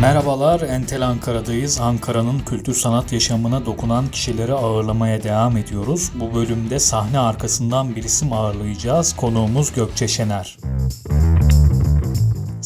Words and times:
Merhabalar, 0.00 0.60
Entel 0.60 1.06
Ankara'dayız. 1.06 1.80
Ankara'nın 1.80 2.38
kültür 2.38 2.74
sanat 2.74 3.12
yaşamına 3.12 3.66
dokunan 3.66 4.08
kişileri 4.08 4.52
ağırlamaya 4.52 5.22
devam 5.22 5.56
ediyoruz. 5.56 6.12
Bu 6.14 6.34
bölümde 6.34 6.78
sahne 6.78 7.18
arkasından 7.18 7.96
bir 7.96 8.02
isim 8.02 8.32
ağırlayacağız. 8.32 9.16
Konuğumuz 9.16 9.72
Gökçe 9.72 10.08
Şener. 10.08 10.56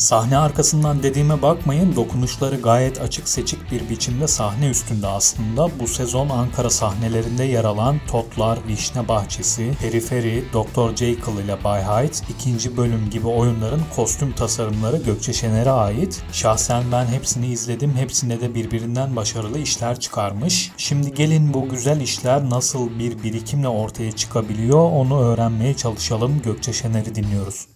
Sahne 0.03 0.38
arkasından 0.38 1.03
dediğime 1.03 1.43
bakmayın, 1.43 1.96
dokunuşları 1.96 2.57
gayet 2.57 3.00
açık 3.00 3.29
seçik 3.29 3.73
bir 3.73 3.89
biçimde 3.91 4.29
sahne 4.29 4.68
üstünde 4.71 5.07
aslında. 5.07 5.68
Bu 5.80 5.86
sezon 5.86 6.29
Ankara 6.29 6.71
sahnelerinde 6.71 7.45
yer 7.45 7.64
alan 7.64 8.00
Totlar, 8.11 8.59
Vişne 8.68 9.09
Bahçesi, 9.09 9.73
Periferi, 9.80 10.45
Dr. 10.53 10.96
Jekyll 10.96 11.45
ile 11.45 11.64
Bay 11.64 11.82
Hyde, 11.82 12.17
ikinci 12.29 12.77
bölüm 12.77 13.11
gibi 13.11 13.27
oyunların 13.27 13.82
kostüm 13.96 14.32
tasarımları 14.32 14.96
Gökçe 14.96 15.32
Şener'e 15.32 15.71
ait. 15.71 16.23
Şahsen 16.32 16.84
ben 16.93 17.07
hepsini 17.07 17.46
izledim, 17.46 17.96
hepsinde 17.96 18.40
de 18.40 18.54
birbirinden 18.54 19.17
başarılı 19.17 19.59
işler 19.59 20.00
çıkarmış. 20.00 20.73
Şimdi 20.76 21.14
gelin 21.14 21.54
bu 21.54 21.68
güzel 21.68 22.00
işler 22.00 22.50
nasıl 22.50 22.98
bir 22.98 23.23
birikimle 23.23 23.68
ortaya 23.68 24.12
çıkabiliyor 24.12 24.90
onu 24.93 25.23
öğrenmeye 25.23 25.76
çalışalım. 25.76 26.43
Gökçe 26.45 26.73
Şener'i 26.73 27.14
dinliyoruz. 27.14 27.67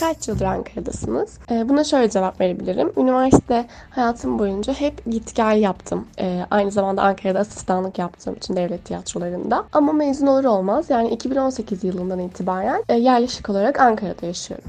Kaç 0.00 0.28
yıldır 0.28 0.44
Ankara'dasınız? 0.44 1.38
Ee, 1.50 1.68
buna 1.68 1.84
şöyle 1.84 2.10
cevap 2.10 2.40
verebilirim. 2.40 2.92
Üniversite 2.96 3.66
hayatım 3.90 4.38
boyunca 4.38 4.72
hep 4.72 5.04
git 5.10 5.34
gel 5.34 5.60
yaptım. 5.62 6.06
Ee, 6.20 6.46
aynı 6.50 6.70
zamanda 6.70 7.02
Ankara'da 7.02 7.38
asistanlık 7.38 7.98
yaptığım 7.98 8.34
için 8.34 8.56
devlet 8.56 8.84
tiyatrolarında. 8.84 9.64
Ama 9.72 9.92
mezun 9.92 10.26
olur 10.26 10.44
olmaz 10.44 10.90
yani 10.90 11.08
2018 11.10 11.84
yılından 11.84 12.18
itibaren 12.18 12.84
e, 12.88 12.94
yerleşik 12.94 13.50
olarak 13.50 13.80
Ankara'da 13.80 14.26
yaşıyorum. 14.26 14.64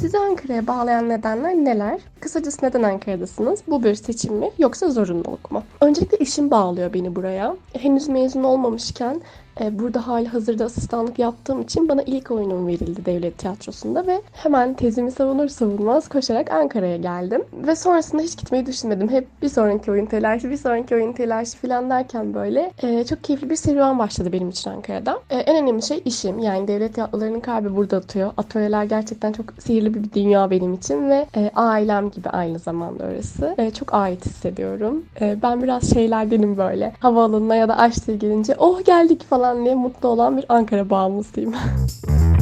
Sizi 0.00 0.18
Ankara'ya 0.18 0.66
bağlayan 0.66 1.08
nedenler 1.08 1.54
neler? 1.54 2.00
Kısacası 2.20 2.66
neden 2.66 2.82
Ankara'dasınız? 2.82 3.60
Bu 3.68 3.84
bir 3.84 3.94
seçim 3.94 4.34
mi 4.34 4.50
yoksa 4.58 4.88
zorunluluk 4.88 5.50
mu? 5.50 5.62
Öncelikle 5.80 6.16
işim 6.16 6.50
bağlıyor 6.50 6.92
beni 6.92 7.16
buraya. 7.16 7.56
Henüz 7.72 8.08
mezun 8.08 8.44
olmamışken 8.44 9.14
e, 9.14 9.45
burada 9.72 10.06
hali 10.06 10.28
hazırda 10.28 10.64
asistanlık 10.64 11.18
yaptığım 11.18 11.62
için 11.62 11.88
bana 11.88 12.02
ilk 12.02 12.30
oyunum 12.30 12.66
verildi 12.66 13.04
devlet 13.04 13.38
tiyatrosunda 13.38 14.06
ve 14.06 14.22
hemen 14.32 14.74
tezimi 14.74 15.10
savunur 15.10 15.48
savunmaz 15.48 16.08
koşarak 16.08 16.50
Ankara'ya 16.50 16.96
geldim. 16.96 17.44
Ve 17.52 17.76
sonrasında 17.76 18.22
hiç 18.22 18.36
gitmeyi 18.36 18.66
düşünmedim. 18.66 19.08
Hep 19.08 19.28
bir 19.42 19.48
sonraki 19.48 19.90
oyun 19.90 20.06
telaşı, 20.06 20.50
bir 20.50 20.56
sonraki 20.56 20.94
oyun 20.94 21.12
telaşı 21.12 21.58
falan 21.58 21.90
derken 21.90 22.34
böyle 22.34 22.72
e, 22.82 23.04
çok 23.04 23.24
keyifli 23.24 23.50
bir 23.50 23.56
serüven 23.56 23.98
başladı 23.98 24.32
benim 24.32 24.48
için 24.48 24.70
Ankara'da. 24.70 25.18
E, 25.30 25.36
en 25.36 25.62
önemli 25.62 25.82
şey 25.82 26.02
işim. 26.04 26.38
Yani 26.38 26.68
devlet 26.68 26.94
tiyatrolarının 26.94 27.40
kalbi 27.40 27.76
burada 27.76 27.96
atıyor. 27.96 28.32
Atölyeler 28.36 28.84
gerçekten 28.84 29.32
çok 29.32 29.46
sihirli 29.58 29.94
bir 29.94 30.12
dünya 30.12 30.50
benim 30.50 30.74
için 30.74 31.10
ve 31.10 31.26
e, 31.36 31.50
ailem 31.54 32.10
gibi 32.10 32.28
aynı 32.28 32.58
zamanda 32.58 33.04
orası. 33.04 33.54
E, 33.58 33.70
çok 33.70 33.94
ait 33.94 34.26
hissediyorum. 34.26 35.04
E, 35.20 35.36
ben 35.42 35.62
biraz 35.62 35.94
şeylerdenim 35.94 36.56
böyle. 36.56 36.92
Havaalanına 37.00 37.56
ya 37.56 37.68
da 37.68 37.78
Aşti'ye 37.78 38.16
gelince 38.16 38.54
oh 38.58 38.84
geldik 38.84 39.22
falan 39.22 39.45
diye 39.64 39.74
mutlu 39.74 40.08
olan 40.08 40.36
bir 40.36 40.44
Ankara 40.48 40.90
bağımlısıyım. 40.90 41.54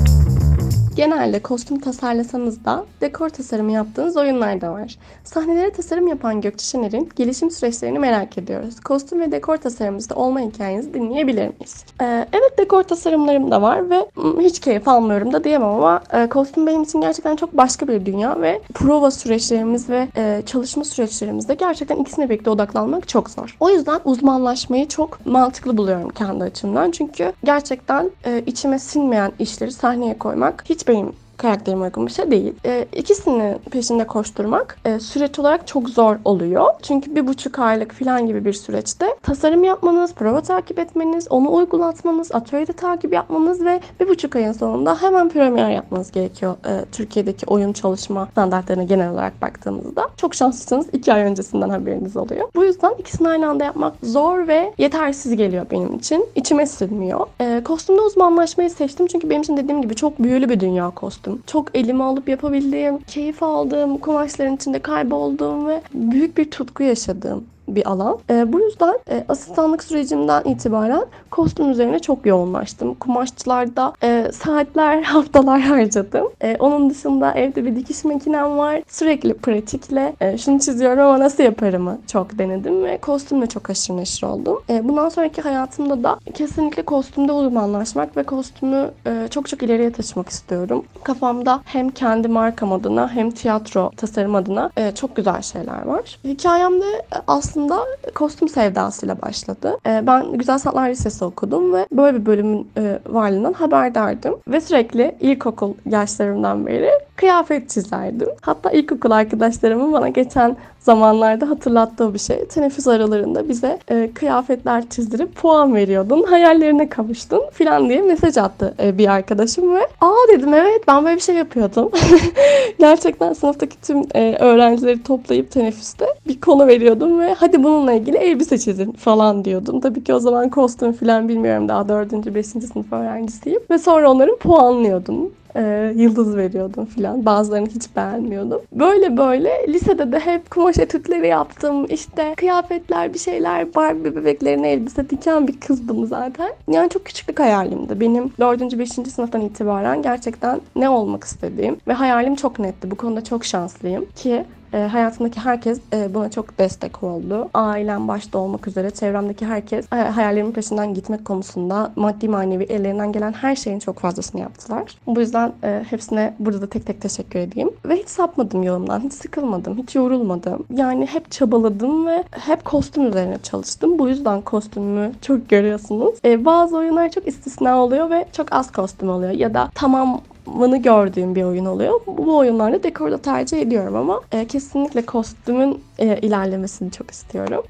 Genelde 0.97 1.43
kostüm 1.43 1.81
tasarlasanız 1.81 2.65
da 2.65 2.85
dekor 3.01 3.29
tasarımı 3.29 3.73
yaptığınız 3.73 4.17
oyunlar 4.17 4.61
da 4.61 4.73
var. 4.73 4.99
Sahnelere 5.25 5.71
tasarım 5.71 6.09
yapan 6.09 6.41
Gökçe 6.41 6.65
Şener'in 6.65 7.09
gelişim 7.17 7.51
süreçlerini 7.51 7.99
merak 7.99 8.39
ediyoruz. 8.39 8.81
Kostüm 8.81 9.21
ve 9.21 9.33
dekor 9.33 9.57
tasarımımızda 9.57 10.15
olma 10.15 10.41
hikayenizi 10.41 10.95
dinleyebilir 10.95 11.49
miyiz? 11.49 11.85
Ee, 12.03 12.27
evet 12.33 12.59
dekor 12.59 12.83
tasarımlarım 12.83 13.51
da 13.51 13.63
var 13.63 13.91
ve 13.91 14.07
hiç 14.41 14.61
keyif 14.61 14.89
almıyorum 14.89 15.33
da 15.33 15.45
diyemem 15.45 15.69
ama 15.69 16.03
e, 16.13 16.29
kostüm 16.29 16.67
benim 16.67 16.83
için 16.83 17.01
gerçekten 17.01 17.37
çok 17.37 17.57
başka 17.57 17.89
bir 17.89 18.07
dünya 18.07 18.41
ve 18.41 18.61
prova 18.75 19.11
süreçlerimiz 19.11 19.91
ve 19.91 20.09
e, 20.17 20.43
çalışma 20.47 20.85
süreçlerimizde 20.85 21.55
gerçekten 21.55 21.97
ikisine 21.97 22.31
birlikte 22.31 22.51
odaklanmak 22.51 23.09
çok 23.09 23.31
zor. 23.31 23.57
O 23.61 23.71
yüzden 23.71 24.01
uzmanlaşmayı 24.05 24.89
çok 24.89 25.27
mantıklı 25.27 25.77
buluyorum 25.77 26.11
kendi 26.11 26.45
açımdan. 26.45 26.91
Çünkü 26.91 27.33
gerçekten 27.45 28.11
e, 28.27 28.43
içime 28.47 28.79
sinmeyen 28.79 29.33
işleri 29.39 29.73
sahneye 29.73 30.19
koymak 30.19 30.65
hiç 30.69 30.84
benim 30.89 31.24
karakterime 31.37 31.85
uygun 31.85 32.07
bir 32.07 32.13
şey 32.13 32.31
değil. 32.31 32.55
E, 32.67 32.87
ikisinin 32.93 33.59
peşinde 33.71 34.07
koşturmak 34.07 34.79
e, 34.85 35.01
süreç 35.01 35.39
olarak 35.39 35.67
çok 35.67 35.89
zor 35.91 36.17
oluyor. 36.25 36.67
Çünkü 36.83 37.15
bir 37.15 37.27
buçuk 37.27 37.59
aylık 37.59 37.93
falan 37.93 38.27
gibi 38.27 38.45
bir 38.45 38.53
süreçte 38.53 39.07
tasarım 39.23 39.65
yapmanız, 39.65 40.15
prova 40.15 40.41
takip 40.41 40.79
etmeniz, 40.79 41.27
onu 41.31 41.55
uygulatmanız, 41.55 42.35
atölyede 42.35 42.73
takip 42.73 43.13
yapmanız 43.13 43.65
ve 43.65 43.81
bir 44.01 44.09
buçuk 44.09 44.37
ayın 44.37 44.53
sonunda 44.53 45.03
hemen 45.03 45.29
premier 45.29 45.71
yapmanız 45.71 46.11
gerekiyor. 46.11 46.57
E, 46.67 46.85
Türkiye'deki 46.93 47.47
oyun 47.47 47.73
çalışma 47.73 48.29
standartlarına 48.33 48.85
genel 48.85 49.11
olarak 49.11 49.43
baktığınızda. 49.43 50.09
Çok 50.17 50.35
şanslısınız. 50.35 50.87
iki 50.93 51.13
ay 51.13 51.23
öncesinden 51.23 51.69
haberiniz 51.69 52.17
oluyor. 52.17 52.49
Bu 52.55 52.65
yüzden 52.65 52.95
ikisini 52.99 53.29
aynı 53.29 53.49
anda 53.49 53.65
yapmak 53.65 53.95
zor 54.03 54.49
ve 54.49 54.73
yetersiz 54.79 55.37
geliyor 55.37 55.67
benim 55.71 55.95
için. 55.95 56.27
İçime 56.35 56.67
sinmiyor. 56.67 57.27
E, 57.41 57.63
kostümde 57.65 58.01
uzmanlaşmayı 58.01 58.71
seçtim 58.71 59.07
çünkü 59.07 59.31
benim 59.31 59.43
için 59.43 59.57
dediğim 59.57 59.83
gibi 59.83 59.95
çok 59.95 60.19
büyülü 60.19 60.49
bir 60.49 60.61
dünya 60.61 60.91
kostüm 60.91 61.24
yaptım. 61.25 61.43
Çok 61.47 61.77
elime 61.77 62.05
alıp 62.05 62.29
yapabildiğim, 62.29 62.99
keyif 62.99 63.43
aldığım, 63.43 63.99
kumaşların 63.99 64.57
içinde 64.57 64.79
kaybolduğum 64.79 65.69
ve 65.69 65.83
büyük 65.95 66.39
bir 66.39 66.51
tutku 66.51 66.83
yaşadığım 66.83 67.45
bir 67.69 67.91
alan. 67.91 68.19
E, 68.31 68.53
bu 68.53 68.61
yüzden 68.61 68.99
e, 69.11 69.25
asistanlık 69.29 69.85
sürecimden 69.85 70.45
itibaren 70.45 71.05
kostüm 71.31 71.71
üzerine 71.71 71.99
çok 71.99 72.27
yoğunlaştım. 72.27 72.95
Kumaşçılarda 72.95 73.93
e, 74.03 74.31
saatler, 74.33 75.03
haftalar 75.15 75.61
harcadım. 75.61 76.29
E, 76.43 76.57
onun 76.59 76.91
dışında 76.91 77.33
evde 77.33 77.65
bir 77.65 77.77
dikiş 77.77 78.05
makinem 78.05 78.59
var. 78.59 78.83
Sürekli 78.89 79.35
pratikle 79.35 80.17
e, 80.21 80.39
şunu 80.39 80.61
çiziyorum 80.61 81.01
ama 81.01 81.21
nasıl 81.21 81.43
yaparımı 81.43 81.99
çok 82.13 82.39
denedim 82.39 82.85
ve 82.85 82.99
kostümle 82.99 83.47
çok 83.47 83.71
aşırı 83.71 83.97
neşir 83.97 84.27
oldum. 84.27 84.63
E, 84.71 84.89
bundan 84.89 85.09
sonraki 85.09 85.43
hayatımda 85.43 86.03
da 86.03 86.19
kesinlikle 86.35 86.83
kostümde 86.83 87.33
uzmanlaşmak 87.33 88.17
ve 88.17 88.23
kostümü 88.23 88.91
e, 89.07 89.29
çok 89.31 89.49
çok 89.49 89.63
ileriye 89.63 89.93
taşımak 89.93 90.29
istiyorum. 90.29 90.85
Kafamda 91.05 91.61
hem 91.65 91.91
kendi 91.91 92.29
markam 92.29 92.73
adına 92.73 93.09
hem 93.09 93.31
tiyatro 93.31 93.91
tasarım 93.97 94.35
adına 94.35 94.71
e, 94.77 94.95
çok 94.95 95.17
güzel 95.17 95.43
şeyler 95.43 95.87
var. 95.87 96.19
Hikayemde 96.25 97.07
aslında 97.27 97.54
aslında 97.55 97.87
kostüm 98.15 98.49
sevdasıyla 98.49 99.23
başladı. 99.23 99.79
Ee, 99.87 100.03
ben 100.07 100.33
Güzel 100.33 100.59
Sanatlar 100.59 100.89
Lisesi 100.89 101.25
okudum 101.25 101.75
ve 101.75 101.87
böyle 101.93 102.21
bir 102.21 102.27
bölümün 102.27 102.69
e, 102.77 102.99
varlığından 103.07 103.53
haberdardım. 103.53 104.37
Ve 104.49 104.61
sürekli 104.61 105.17
ilkokul 105.21 105.75
yaşlarımdan 105.87 106.67
beri 106.67 106.91
kıyafet 107.17 107.71
çizerdim. 107.71 108.29
Hatta 108.41 108.71
ilkokul 108.71 109.11
arkadaşlarımın 109.11 109.93
bana 109.93 110.09
geçen 110.09 110.57
zamanlarda 110.85 111.51
hatırlattığı 111.51 112.15
bir 112.15 112.19
şey. 112.19 112.45
Teneffüs 112.45 112.89
aralarında 112.89 113.49
bize 113.49 113.79
e, 113.89 114.11
kıyafetler 114.15 114.89
çizdirip 114.89 115.37
puan 115.37 115.75
veriyordun. 115.75 116.23
Hayallerine 116.23 116.89
kavuştun 116.89 117.43
filan 117.53 117.89
diye 117.89 118.03
mesaj 118.03 118.37
attı 118.37 118.75
e, 118.83 118.99
bir 118.99 119.09
arkadaşım 119.09 119.75
ve 119.75 119.81
aa 120.01 120.29
dedim 120.33 120.55
evet 120.55 120.83
ben 120.89 121.05
böyle 121.05 121.17
bir 121.17 121.21
şey 121.21 121.35
yapıyordum. 121.35 121.91
Gerçekten 122.79 123.33
sınıftaki 123.33 123.81
tüm 123.81 124.03
e, 124.15 124.37
öğrencileri 124.41 125.03
toplayıp 125.03 125.51
teneffüste 125.51 126.07
bir 126.29 126.41
konu 126.41 126.67
veriyordum 126.67 127.21
ve 127.21 127.35
hadi 127.35 127.65
bununla 127.65 127.93
ilgili 127.93 128.17
elbise 128.17 128.59
çizin 128.59 128.93
falan 128.93 129.45
diyordum. 129.45 129.81
Tabii 129.81 130.05
ki 130.05 130.15
o 130.15 130.19
zaman 130.19 130.49
kostüm 130.49 130.93
filan 130.93 131.29
bilmiyorum 131.29 131.69
daha 131.69 131.89
4. 131.89 132.35
5. 132.35 132.47
sınıf 132.47 132.93
öğrencisiyim. 132.93 133.61
Ve 133.71 133.79
sonra 133.79 134.11
onları 134.11 134.37
puanlıyordum 134.37 135.31
e, 135.57 135.93
yıldız 135.97 136.37
veriyordum 136.37 136.85
filan. 136.85 137.27
Bazılarını 137.27 137.69
hiç 137.69 137.97
beğenmiyordum. 137.97 138.61
Böyle 138.73 139.17
böyle 139.17 139.51
lisede 139.69 140.13
de 140.13 140.21
hep 140.21 140.51
kumaş 140.51 140.74
etütleri 140.79 141.27
yaptım. 141.27 141.87
İşte 141.89 142.35
kıyafetler 142.37 143.15
bir 143.15 143.19
şeyler 143.19 143.75
Barbie 143.75 144.17
bebeklerine 144.17 144.73
elbise 144.73 145.11
diken 145.11 145.49
bir 145.49 145.61
kızdım 145.61 146.07
zaten. 146.07 146.53
Yani 146.69 146.91
çok 146.91 147.05
küçüklük 147.05 147.41
hayalimdi. 147.41 148.01
Benim 148.01 148.33
4. 148.41 148.79
5. 148.79 148.89
sınıftan 148.89 149.41
itibaren 149.41 150.03
gerçekten 150.03 150.61
ne 150.77 150.89
olmak 150.89 151.25
istediğim 151.25 151.77
ve 151.89 151.93
hayalim 151.93 152.35
çok 152.35 152.59
netti. 152.59 152.91
Bu 152.91 152.97
konuda 152.97 153.25
çok 153.25 153.45
şanslıyım 153.45 154.07
ki 154.17 154.45
e, 154.75 154.79
hayatımdaki 154.79 155.41
herkes 155.41 155.81
e, 155.93 156.15
buna 156.15 156.31
çok 156.31 156.59
destek 156.59 157.03
oldu. 157.03 157.49
Ailem 157.55 158.09
başta 158.09 158.39
olmak 158.39 158.69
üzere 158.69 158.91
çevremdeki 158.91 159.47
herkes 159.47 159.93
e, 159.93 159.97
hayallerimin 159.97 160.53
peşinden 160.53 160.95
gitmek 160.95 161.25
konusunda 161.25 161.93
maddi 161.97 162.29
manevi 162.29 162.65
ellerinden 162.65 163.13
gelen 163.13 163.33
her 163.33 163.57
şeyin 163.57 163.79
çok 163.79 163.99
fazlasını 163.99 164.41
yaptılar. 164.41 164.99
Bu 165.07 165.21
yüzden 165.21 165.53
e, 165.65 165.85
hepsine 165.91 166.35
burada 166.39 166.63
da 166.63 166.67
tek 166.67 166.87
tek 166.87 167.01
teşekkür 167.01 167.39
edeyim. 167.39 167.71
Ve 167.85 167.97
hiç 167.97 168.09
sapmadım 168.09 168.63
yolumdan, 168.63 169.01
hiç 169.01 169.13
sıkılmadım, 169.13 169.79
hiç 169.79 169.95
yorulmadım. 169.95 170.65
Yani 170.75 171.07
hep 171.07 171.31
çabaladım 171.31 172.07
ve 172.07 172.25
hep 172.31 172.65
kostüm 172.65 173.07
üzerine 173.07 173.39
çalıştım. 173.43 173.99
Bu 173.99 174.09
yüzden 174.09 174.41
kostümümü 174.41 175.13
çok 175.23 175.49
görüyorsunuz. 175.49 176.15
E, 176.25 176.45
bazı 176.45 176.77
oyunlar 176.77 177.11
çok 177.11 177.29
istisna 177.29 177.85
oluyor 177.85 178.11
ve 178.11 178.25
çok 178.33 178.53
az 178.53 178.73
kostüm 178.73 179.09
oluyor. 179.09 179.33
Ya 179.33 179.55
da 179.55 179.71
tamam 179.75 180.21
mını 180.47 180.83
gördüğüm 180.83 181.35
bir 181.35 181.43
oyun 181.43 181.65
oluyor. 181.65 182.01
Bu 182.07 182.37
oyunlarda 182.37 182.83
dekorda 182.83 183.19
tercih 183.19 183.61
ediyorum 183.61 183.97
ama 183.97 184.21
e, 184.33 184.47
kesinlikle 184.47 185.07
kostümün 185.07 185.81
e, 185.99 186.19
ilerlemesini 186.19 186.91
çok 186.91 187.11
istiyorum. 187.11 187.63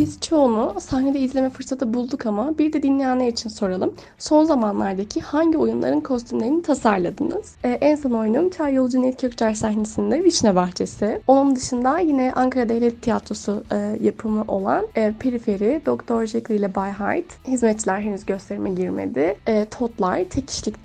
Biz 0.00 0.20
çoğunu 0.20 0.74
sahnede 0.80 1.18
izleme 1.20 1.50
fırsatı 1.50 1.94
bulduk 1.94 2.26
ama 2.26 2.58
bir 2.58 2.72
de 2.72 2.82
dinleyenler 2.82 3.28
için 3.28 3.50
soralım. 3.50 3.94
Son 4.18 4.44
zamanlardaki 4.44 5.20
hangi 5.20 5.58
oyunların 5.58 6.00
kostümlerini 6.00 6.62
tasarladınız? 6.62 7.54
Ee, 7.64 7.68
en 7.68 7.96
son 7.96 8.10
oyunum 8.10 8.50
Çay 8.50 8.74
Yolcu 8.74 9.02
Net 9.02 9.20
Kökçer 9.20 9.54
sahnesinde 9.54 10.24
Vişne 10.24 10.54
Bahçesi. 10.54 11.20
Onun 11.26 11.56
dışında 11.56 11.98
yine 11.98 12.32
Ankara 12.36 12.68
Devlet 12.68 13.02
Tiyatrosu 13.02 13.64
e, 13.72 13.76
yapımı 14.02 14.44
olan 14.48 14.86
e, 14.94 15.12
Periferi, 15.18 15.82
Doktor 15.86 16.26
Jekyll 16.26 16.54
ile 16.54 16.74
Bay 16.74 16.92
Hyde. 16.92 17.26
Hizmetçiler 17.46 18.00
henüz 18.00 18.26
gösterime 18.26 18.70
girmedi. 18.70 19.36
E, 19.46 19.64
Totlar, 19.64 20.24
Tek 20.24 20.48
Kişilik 20.48 20.76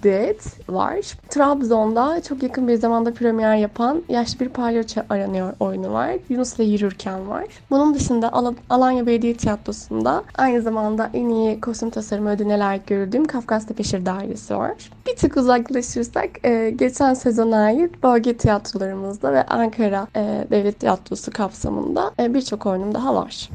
var. 0.69 0.99
Trabzon'da 1.29 2.21
çok 2.21 2.43
yakın 2.43 2.67
bir 2.67 2.75
zamanda 2.75 3.13
premier 3.13 3.55
yapan 3.55 4.03
Yaşlı 4.09 4.39
Bir 4.39 4.49
Palyaço 4.49 5.01
Aranıyor 5.09 5.53
oyunu 5.59 5.93
var. 5.93 6.11
Yunus 6.29 6.55
ile 6.55 6.63
Yürürken 6.63 7.29
var. 7.29 7.45
Bunun 7.69 7.93
dışında 7.93 8.33
Al- 8.33 8.53
Alanya 8.69 9.04
Belediye 9.05 9.37
Tiyatrosu'nda 9.37 10.23
aynı 10.37 10.61
zamanda 10.61 11.09
en 11.13 11.29
iyi 11.29 11.61
kostüm 11.61 11.89
tasarımı 11.89 12.29
ödülüne 12.29 12.59
layık 12.59 12.87
görüldüğüm 12.87 13.25
Kafkas 13.25 13.65
Tepeşir 13.65 14.05
Dairesi 14.05 14.55
var. 14.55 14.73
Bir 15.07 15.15
tık 15.15 15.37
uzaklaşırsak 15.37 16.29
e, 16.45 16.69
geçen 16.69 17.13
sezona 17.13 17.57
ait 17.57 18.03
bölge 18.03 18.37
tiyatrolarımızda 18.37 19.33
ve 19.33 19.45
Ankara 19.45 20.07
e, 20.15 20.47
Devlet 20.51 20.79
Tiyatrosu 20.79 21.31
kapsamında 21.31 22.11
e, 22.19 22.33
birçok 22.33 22.65
oyunum 22.65 22.93
daha 22.93 23.15
var. 23.15 23.49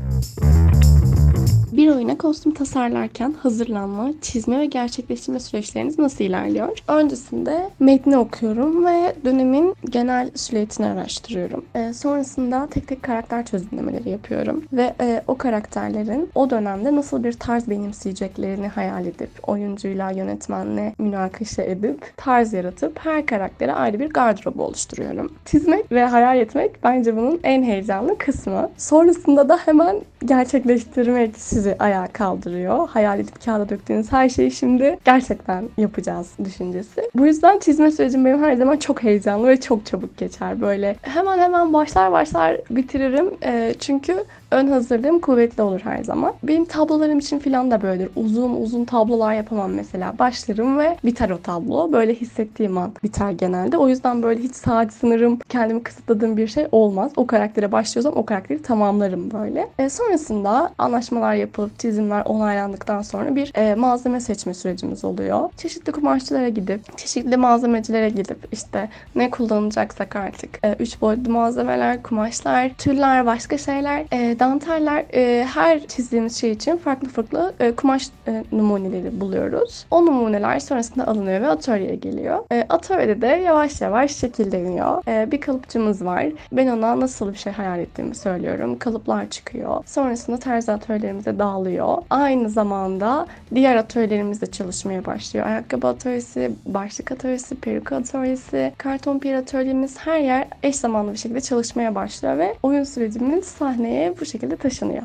Bir 1.72 1.88
oyuna 1.88 2.18
kostüm 2.18 2.54
tasarlarken 2.54 3.32
hazırlanma, 3.32 4.10
çizme 4.22 4.58
ve 4.58 4.66
gerçekleştirme 4.66 5.40
süreçleriniz 5.40 5.98
nasıl 5.98 6.24
ilerliyor? 6.24 6.78
Öncesinde 6.88 7.70
metni 7.80 8.18
okuyorum 8.18 8.86
ve 8.86 9.14
dönemin 9.24 9.74
genel 9.90 10.30
silüetini 10.34 10.86
araştırıyorum. 10.86 11.64
Ee, 11.74 11.92
sonrasında 11.92 12.68
tek 12.70 12.88
tek 12.88 13.02
karakter 13.02 13.46
çözümlemeleri 13.46 14.10
yapıyorum 14.10 14.64
ve 14.72 14.94
e, 15.00 15.22
o 15.26 15.38
karakterlerin 15.38 16.30
o 16.34 16.50
dönemde 16.50 16.96
nasıl 16.96 17.24
bir 17.24 17.32
tarz 17.32 17.70
benimseyeceklerini 17.70 18.68
hayal 18.68 19.06
edip 19.06 19.48
oyuncuyla, 19.48 20.10
yönetmenle 20.10 20.94
münakaşa 20.98 21.62
edip 21.62 22.12
tarz 22.16 22.52
yaratıp 22.52 22.98
her 22.98 23.26
karaktere 23.26 23.72
ayrı 23.72 24.00
bir 24.00 24.10
gardırop 24.10 24.60
oluşturuyorum. 24.60 25.32
Çizmek 25.44 25.92
ve 25.92 26.04
hayal 26.04 26.38
etmek 26.38 26.84
bence 26.84 27.16
bunun 27.16 27.40
en 27.42 27.62
heyecanlı 27.62 28.18
kısmı. 28.18 28.70
Sonrasında 28.76 29.48
da 29.48 29.56
hemen 29.56 30.00
gerçekleştirmek 30.24 31.36
sizi 31.36 31.76
ayağa 31.78 32.06
kaldırıyor. 32.12 32.88
Hayal 32.88 33.20
edip 33.20 33.44
kağıda 33.44 33.68
döktüğünüz 33.68 34.12
her 34.12 34.28
şeyi 34.28 34.50
şimdi 34.50 34.98
gerçekten 35.04 35.64
yapacağız 35.78 36.30
düşüncesi. 36.44 37.10
Bu 37.14 37.26
yüzden 37.26 37.58
çizme 37.58 37.90
sürecim 37.90 38.24
benim 38.24 38.42
her 38.42 38.54
zaman 38.54 38.76
çok 38.76 39.02
heyecanlı 39.02 39.48
ve 39.48 39.60
çok 39.60 39.86
çabuk 39.86 40.18
geçer. 40.18 40.60
Böyle 40.60 40.96
hemen 41.02 41.38
hemen 41.38 41.72
başlar 41.72 42.12
başlar 42.12 42.56
bitiririm. 42.70 43.30
Ee, 43.44 43.74
çünkü 43.78 44.24
ön 44.50 44.66
hazırlığım 44.66 45.20
kuvvetli 45.20 45.62
olur 45.62 45.80
her 45.84 46.04
zaman. 46.04 46.34
Benim 46.42 46.64
tablolarım 46.64 47.18
için 47.18 47.38
falan 47.38 47.70
da 47.70 47.82
böyledir. 47.82 48.10
Uzun 48.16 48.50
uzun 48.62 48.84
tablolar 48.84 49.34
yapamam 49.34 49.72
mesela. 49.72 50.18
Başlarım 50.18 50.78
ve 50.78 50.96
biter 51.04 51.30
o 51.30 51.38
tablo. 51.38 51.92
Böyle 51.92 52.14
hissettiğim 52.14 52.78
an 52.78 52.92
biter 53.02 53.30
genelde. 53.30 53.78
O 53.78 53.88
yüzden 53.88 54.22
böyle 54.22 54.42
hiç 54.42 54.54
saat 54.54 54.92
sınırım, 54.92 55.38
kendimi 55.48 55.82
kısıtladığım 55.82 56.36
bir 56.36 56.46
şey 56.46 56.66
olmaz. 56.72 57.12
O 57.16 57.26
karaktere 57.26 57.72
başlıyorsam 57.72 58.12
o 58.16 58.24
karakteri 58.24 58.62
tamamlarım 58.62 59.30
böyle. 59.30 59.68
E, 59.78 59.88
sonrasında 60.10 60.70
anlaşmalar 60.78 61.34
yapılıp 61.34 61.78
çizimler 61.78 62.22
onaylandıktan 62.24 63.02
sonra 63.02 63.36
bir 63.36 63.52
e, 63.54 63.74
malzeme 63.74 64.20
seçme 64.20 64.54
sürecimiz 64.54 65.04
oluyor. 65.04 65.50
Çeşitli 65.56 65.92
kumaşçılara 65.92 66.48
gidip, 66.48 66.98
çeşitli 66.98 67.36
malzemecilere 67.36 68.08
gidip 68.08 68.38
işte 68.52 68.88
ne 69.14 69.30
kullanacaksak 69.30 70.16
artık. 70.16 70.58
E, 70.64 70.76
üç 70.78 71.00
boyutlu 71.00 71.32
malzemeler, 71.32 72.02
kumaşlar, 72.02 72.68
türler, 72.78 73.26
başka 73.26 73.58
şeyler, 73.58 74.04
e, 74.12 74.38
danteller 74.38 75.04
e, 75.14 75.44
her 75.44 75.86
çizdiğimiz 75.86 76.40
şey 76.40 76.50
için 76.50 76.76
farklı 76.76 77.08
farklı 77.08 77.54
e, 77.60 77.72
kumaş 77.72 78.08
e, 78.28 78.44
numuneleri 78.52 79.20
buluyoruz. 79.20 79.86
O 79.90 80.06
numuneler 80.06 80.60
sonrasında 80.60 81.06
alınıyor 81.06 81.40
ve 81.40 81.48
atölyeye 81.48 81.94
geliyor. 81.94 82.38
E, 82.52 82.66
atölyede 82.68 83.20
de 83.20 83.26
yavaş 83.26 83.80
yavaş 83.80 84.16
şekilleniyor. 84.16 85.02
E, 85.08 85.30
bir 85.30 85.40
kalıpçımız 85.40 86.04
var. 86.04 86.26
Ben 86.52 86.66
ona 86.66 87.00
nasıl 87.00 87.32
bir 87.32 87.38
şey 87.38 87.52
hayal 87.52 87.78
ettiğimi 87.78 88.14
söylüyorum. 88.14 88.78
Kalıplar 88.78 89.30
çıkıyor. 89.30 89.82
Sonrasında 90.00 90.38
terzi 90.38 90.72
atölyelerimize 90.72 91.38
dağılıyor. 91.38 91.98
Aynı 92.10 92.50
zamanda 92.50 93.26
diğer 93.54 93.76
atölyelerimiz 93.76 94.40
de 94.40 94.46
çalışmaya 94.46 95.04
başlıyor. 95.04 95.46
Ayakkabı 95.46 95.86
atölyesi, 95.86 96.52
başlık 96.66 97.12
atölyesi, 97.12 97.54
peruk 97.54 97.92
atölyesi, 97.92 98.72
karton 98.78 99.18
piyer 99.18 99.34
atölyemiz 99.34 99.98
her 99.98 100.18
yer 100.18 100.48
eş 100.62 100.76
zamanlı 100.76 101.12
bir 101.12 101.18
şekilde 101.18 101.40
çalışmaya 101.40 101.94
başlıyor 101.94 102.38
ve 102.38 102.54
oyun 102.62 102.84
sürecimiz 102.84 103.44
sahneye 103.44 104.14
bu 104.20 104.24
şekilde 104.24 104.56
taşınıyor. 104.56 105.02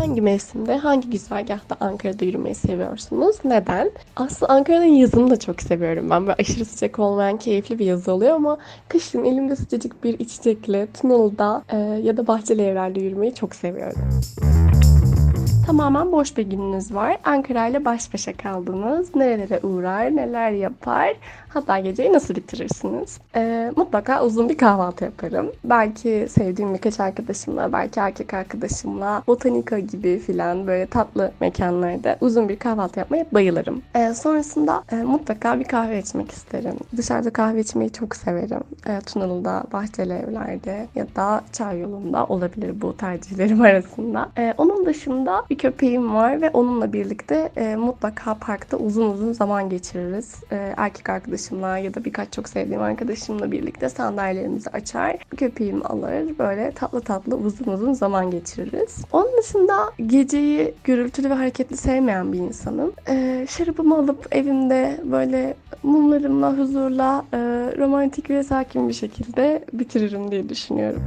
Hangi 0.00 0.20
mevsimde, 0.20 0.76
hangi 0.76 1.10
güzergahta 1.10 1.76
Ankara'da 1.80 2.24
yürümeyi 2.24 2.54
seviyorsunuz? 2.54 3.36
Neden? 3.44 3.90
Aslında 4.16 4.52
Ankara'nın 4.52 4.84
yazını 4.84 5.30
da 5.30 5.38
çok 5.38 5.62
seviyorum. 5.62 6.10
Ben 6.10 6.26
böyle 6.26 6.36
aşırı 6.38 6.64
sıcak 6.64 6.98
olmayan 6.98 7.36
keyifli 7.36 7.78
bir 7.78 7.86
yazı 7.86 8.12
oluyor 8.12 8.34
ama 8.34 8.58
kışın 8.88 9.24
elimde 9.24 9.56
sıcacık 9.56 10.04
bir 10.04 10.18
içecekle 10.18 10.86
Tunalı'da 11.00 11.62
e, 11.68 11.76
ya 11.78 12.16
da 12.16 12.26
Bahçeli 12.26 12.62
Evler'de 12.62 13.00
yürümeyi 13.00 13.34
çok 13.34 13.54
seviyorum. 13.54 14.20
Tamamen 15.66 16.12
boş 16.12 16.36
bir 16.36 16.42
gününüz 16.42 16.94
var. 16.94 17.18
Ankara 17.24 17.66
ile 17.66 17.84
baş 17.84 18.14
başa 18.14 18.32
kaldınız. 18.36 19.14
Nerelere 19.14 19.60
uğrar, 19.62 20.16
neler 20.16 20.50
yapar, 20.50 21.14
hatta 21.54 21.78
geceyi 21.78 22.12
nasıl 22.12 22.34
bitirirsiniz? 22.34 23.18
Ee, 23.36 23.72
mutlaka 23.76 24.24
uzun 24.24 24.48
bir 24.48 24.58
kahvaltı 24.58 25.04
yaparım. 25.04 25.52
Belki 25.64 26.26
sevdiğim 26.30 26.74
birkaç 26.74 27.00
arkadaşımla, 27.00 27.72
belki 27.72 28.00
erkek 28.00 28.34
arkadaşımla, 28.34 29.22
botanika 29.26 29.78
gibi 29.78 30.18
filan 30.18 30.66
böyle 30.66 30.86
tatlı 30.86 31.32
mekanlarda 31.40 32.16
uzun 32.20 32.48
bir 32.48 32.58
kahvaltı 32.58 32.98
yapmaya 32.98 33.26
bayılırım. 33.32 33.82
Ee, 33.94 34.14
sonrasında 34.14 34.84
e, 34.92 34.96
mutlaka 34.96 35.60
bir 35.60 35.64
kahve 35.64 35.98
içmek 35.98 36.30
isterim. 36.30 36.74
Dışarıda 36.96 37.30
kahve 37.30 37.60
içmeyi 37.60 37.92
çok 37.92 38.16
severim. 38.16 38.60
E, 38.86 39.00
Tunalı'da, 39.00 39.64
Bahçeli 39.72 40.12
Evler'de 40.12 40.86
ya 40.94 41.06
da 41.16 41.40
Çay 41.52 41.80
yolunda 41.80 42.26
olabilir 42.26 42.80
bu 42.80 42.96
tercihlerim 42.96 43.62
arasında. 43.70 44.28
E, 44.38 44.54
onun 44.58 44.86
dışında 44.86 45.44
bir 45.50 45.58
köpeğim 45.58 46.14
var 46.14 46.40
ve 46.42 46.50
onunla 46.50 46.92
birlikte 46.92 47.50
e, 47.56 47.76
mutlaka 47.76 48.34
parkta 48.34 48.76
uzun 48.76 49.10
uzun 49.10 49.32
zaman 49.32 49.68
geçiririz. 49.68 50.34
E, 50.52 50.74
erkek 50.76 51.10
arkadaşımla 51.40 51.78
ya 51.78 51.94
da 51.94 52.04
birkaç 52.04 52.32
çok 52.32 52.48
sevdiğim 52.48 52.82
arkadaşımla 52.82 53.52
birlikte 53.52 53.88
sandalyelerimizi 53.88 54.70
açar. 54.70 55.16
Köpeğimi 55.36 55.84
alır. 55.84 56.38
Böyle 56.38 56.72
tatlı 56.72 57.00
tatlı 57.00 57.36
uzun 57.36 57.72
uzun 57.72 57.92
zaman 57.92 58.30
geçiririz. 58.30 59.04
Onun 59.12 59.38
dışında 59.38 59.90
geceyi 60.06 60.74
gürültülü 60.84 61.30
ve 61.30 61.34
hareketli 61.34 61.76
sevmeyen 61.76 62.32
bir 62.32 62.38
insanım. 62.38 62.92
E, 63.08 63.46
şarabımı 63.50 63.96
alıp 63.96 64.26
evimde 64.30 65.00
böyle 65.04 65.54
mumlarımla, 65.82 66.58
huzurla, 66.58 67.24
e, 67.32 67.38
romantik 67.78 68.30
ve 68.30 68.42
sakin 68.42 68.88
bir 68.88 68.94
şekilde 68.94 69.64
bitiririm 69.72 70.30
diye 70.30 70.48
düşünüyorum. 70.48 71.02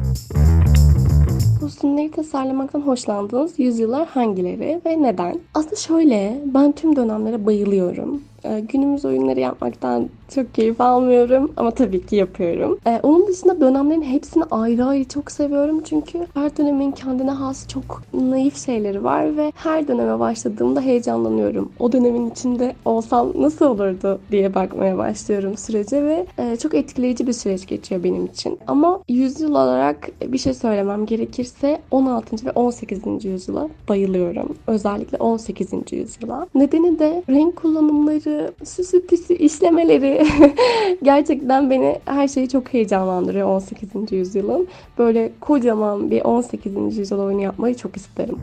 Kostümleri 1.59 2.11
tasarlamaktan 2.11 2.81
hoşlandığınız 2.81 3.59
yüzyıllar 3.59 4.07
hangileri 4.07 4.81
ve 4.85 5.01
neden? 5.01 5.39
Aslında 5.53 5.75
şöyle, 5.75 6.41
ben 6.45 6.71
tüm 6.71 6.95
dönemlere 6.95 7.45
bayılıyorum. 7.45 8.21
Ee, 8.45 8.59
günümüz 8.59 9.05
oyunları 9.05 9.39
yapmaktan 9.39 10.09
çok 10.35 10.53
keyif 10.53 10.81
almıyorum 10.81 11.51
ama 11.57 11.71
tabii 11.71 12.05
ki 12.05 12.15
yapıyorum. 12.15 12.79
Ee, 12.87 12.99
onun 13.03 13.27
dışında 13.27 13.61
dönemlerin 13.61 14.01
hepsini 14.01 14.43
ayrı 14.51 14.85
ayrı 14.85 15.03
çok 15.03 15.31
seviyorum 15.31 15.81
çünkü 15.83 16.27
her 16.33 16.57
dönemin 16.57 16.91
kendine 16.91 17.31
has 17.31 17.67
çok 17.67 18.01
naif 18.13 18.65
şeyleri 18.65 19.03
var 19.03 19.37
ve 19.37 19.51
her 19.55 19.87
döneme 19.87 20.19
başladığımda 20.19 20.81
heyecanlanıyorum. 20.81 21.71
O 21.79 21.91
dönemin 21.91 22.29
içinde 22.29 22.75
olsam 22.85 23.31
nasıl 23.35 23.65
olurdu 23.65 24.19
diye 24.31 24.55
bakmaya 24.55 24.97
başlıyorum 24.97 25.57
sürece 25.57 26.03
ve 26.03 26.25
e, 26.37 26.57
çok 26.57 26.73
etkileyici 26.73 27.27
bir 27.27 27.33
süreç 27.33 27.67
geçiyor 27.67 28.03
benim 28.03 28.25
için. 28.25 28.59
Ama 28.67 28.99
yüzyıl 29.09 29.51
olarak 29.51 30.09
bir 30.27 30.37
şey 30.37 30.53
söylemem 30.53 31.05
gerekirse 31.05 31.81
16. 31.91 32.45
ve 32.45 32.51
18. 32.51 33.25
yüzyıla 33.25 33.69
bayılıyorum. 33.89 34.55
Özellikle 34.67 35.17
18. 35.17 35.71
yüzyıla. 35.91 36.47
Nedeni 36.55 36.99
de 36.99 37.23
renk 37.29 37.55
kullanımları, 37.55 38.32
süsü 38.63 39.07
püsü 39.07 39.33
işlemeleri 39.33 40.25
gerçekten 41.03 41.69
beni 41.69 41.99
her 42.05 42.27
şeyi 42.27 42.49
çok 42.49 42.73
heyecanlandırıyor 42.73 43.47
18. 43.47 44.11
yüzyılın. 44.11 44.67
Böyle 44.97 45.31
kocaman 45.39 46.11
bir 46.11 46.21
18. 46.21 46.97
yüzyıl 46.97 47.19
oyunu 47.19 47.41
yapmayı 47.41 47.75
çok 47.75 47.97
isterim. 47.97 48.37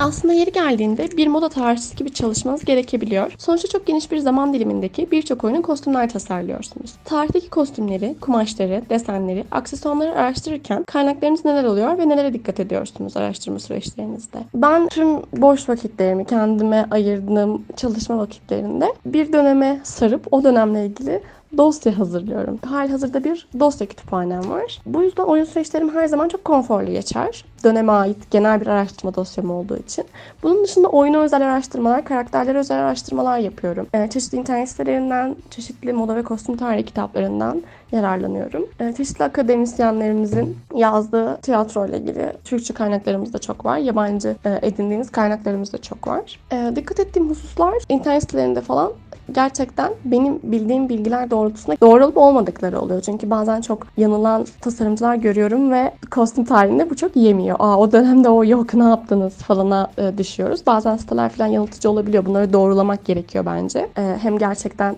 Aslında 0.00 0.34
yeri 0.34 0.52
geldiğinde 0.52 1.16
bir 1.16 1.26
moda 1.26 1.48
tarihçisi 1.48 1.96
gibi 1.96 2.12
çalışmanız 2.12 2.64
gerekebiliyor. 2.64 3.32
Sonuçta 3.38 3.68
çok 3.68 3.86
geniş 3.86 4.10
bir 4.10 4.18
zaman 4.18 4.54
dilimindeki 4.54 5.10
birçok 5.10 5.44
oyunun 5.44 5.62
kostümler 5.62 6.10
tasarlıyorsunuz. 6.10 6.94
Tarihteki 7.04 7.50
kostümleri, 7.50 8.16
kumaşları, 8.20 8.82
desenleri, 8.90 9.44
aksesuarları 9.50 10.14
araştırırken 10.14 10.84
kaynaklarınız 10.84 11.44
neler 11.44 11.64
oluyor 11.64 11.98
ve 11.98 12.08
nelere 12.08 12.32
dikkat 12.32 12.60
ediyorsunuz 12.60 13.16
araştırma 13.16 13.58
süreçlerinizde? 13.58 14.38
Ben 14.54 14.88
tüm 14.88 15.08
boş 15.36 15.68
vakitlerimi 15.68 16.24
kendime 16.24 16.86
ayırdığım 16.90 17.64
çalışma 17.76 18.18
vakitlerinde 18.18 18.86
bir 19.06 19.32
döneme 19.32 19.80
sarıp 19.82 20.32
o 20.32 20.44
dönemle 20.44 20.86
ilgili 20.86 21.22
dosya 21.56 21.98
hazırlıyorum. 21.98 22.58
Halihazırda 22.66 23.24
bir 23.24 23.48
dosya 23.60 23.86
kütüphanem 23.86 24.50
var. 24.50 24.80
Bu 24.86 25.02
yüzden 25.02 25.22
oyun 25.22 25.44
süreçlerim 25.44 25.94
her 25.94 26.06
zaman 26.06 26.28
çok 26.28 26.44
konforlu 26.44 26.90
geçer. 26.90 27.44
Döneme 27.64 27.92
ait 27.92 28.30
genel 28.30 28.60
bir 28.60 28.66
araştırma 28.66 29.14
dosyam 29.14 29.50
olduğu 29.50 29.76
için. 29.76 30.04
Bunun 30.42 30.64
dışında 30.64 30.88
oyuna 30.88 31.18
özel 31.18 31.42
araştırmalar, 31.42 32.04
karakterlere 32.04 32.58
özel 32.58 32.78
araştırmalar 32.78 33.38
yapıyorum. 33.38 33.86
Ee, 33.94 34.08
çeşitli 34.10 34.38
internet 34.38 34.68
sitelerinden, 34.68 35.36
çeşitli 35.50 35.92
moda 35.92 36.16
ve 36.16 36.22
kostüm 36.22 36.56
tarihi 36.56 36.84
kitaplarından 36.84 37.62
yararlanıyorum. 37.92 38.66
Ee, 38.80 38.92
çeşitli 38.96 39.24
akademisyenlerimizin 39.24 40.56
yazdığı 40.74 41.36
tiyatro 41.36 41.86
ile 41.86 41.98
ilgili 41.98 42.32
Türkçe 42.44 42.74
kaynaklarımız 42.74 43.32
da 43.32 43.38
çok 43.38 43.64
var. 43.64 43.78
Yabancı 43.78 44.36
e, 44.44 44.58
edindiğimiz 44.62 45.10
kaynaklarımız 45.10 45.72
da 45.72 45.78
çok 45.78 46.08
var. 46.08 46.40
Ee, 46.52 46.72
dikkat 46.76 47.00
ettiğim 47.00 47.30
hususlar 47.30 47.74
internet 47.88 48.22
sitelerinde 48.22 48.60
falan 48.60 48.92
gerçekten 49.32 49.92
benim 50.04 50.40
bildiğim 50.42 50.88
bilgiler 50.88 51.30
doğrultusunda 51.30 51.76
doğru 51.80 52.04
olup 52.04 52.16
olmadıkları 52.16 52.80
oluyor. 52.80 53.00
Çünkü 53.00 53.30
bazen 53.30 53.60
çok 53.60 53.86
yanılan 53.96 54.46
tasarımcılar 54.60 55.14
görüyorum 55.14 55.72
ve 55.72 55.92
kostüm 56.10 56.44
tarihinde 56.44 56.90
bu 56.90 56.96
çok 56.96 57.16
yemiyor. 57.16 57.56
Aa 57.58 57.78
o 57.78 57.92
dönemde 57.92 58.28
o 58.28 58.44
yok 58.44 58.74
ne 58.74 58.84
yaptınız 58.84 59.34
falana 59.34 59.90
e, 59.98 60.18
düşüyoruz. 60.18 60.66
Bazen 60.66 60.96
siteler 60.96 61.28
falan 61.28 61.46
yanıltıcı 61.46 61.90
olabiliyor. 61.90 62.26
Bunları 62.26 62.52
doğrulamak 62.52 63.04
gerekiyor 63.04 63.46
bence. 63.46 63.88
E, 63.98 64.16
hem 64.22 64.38
gerçekten 64.38 64.96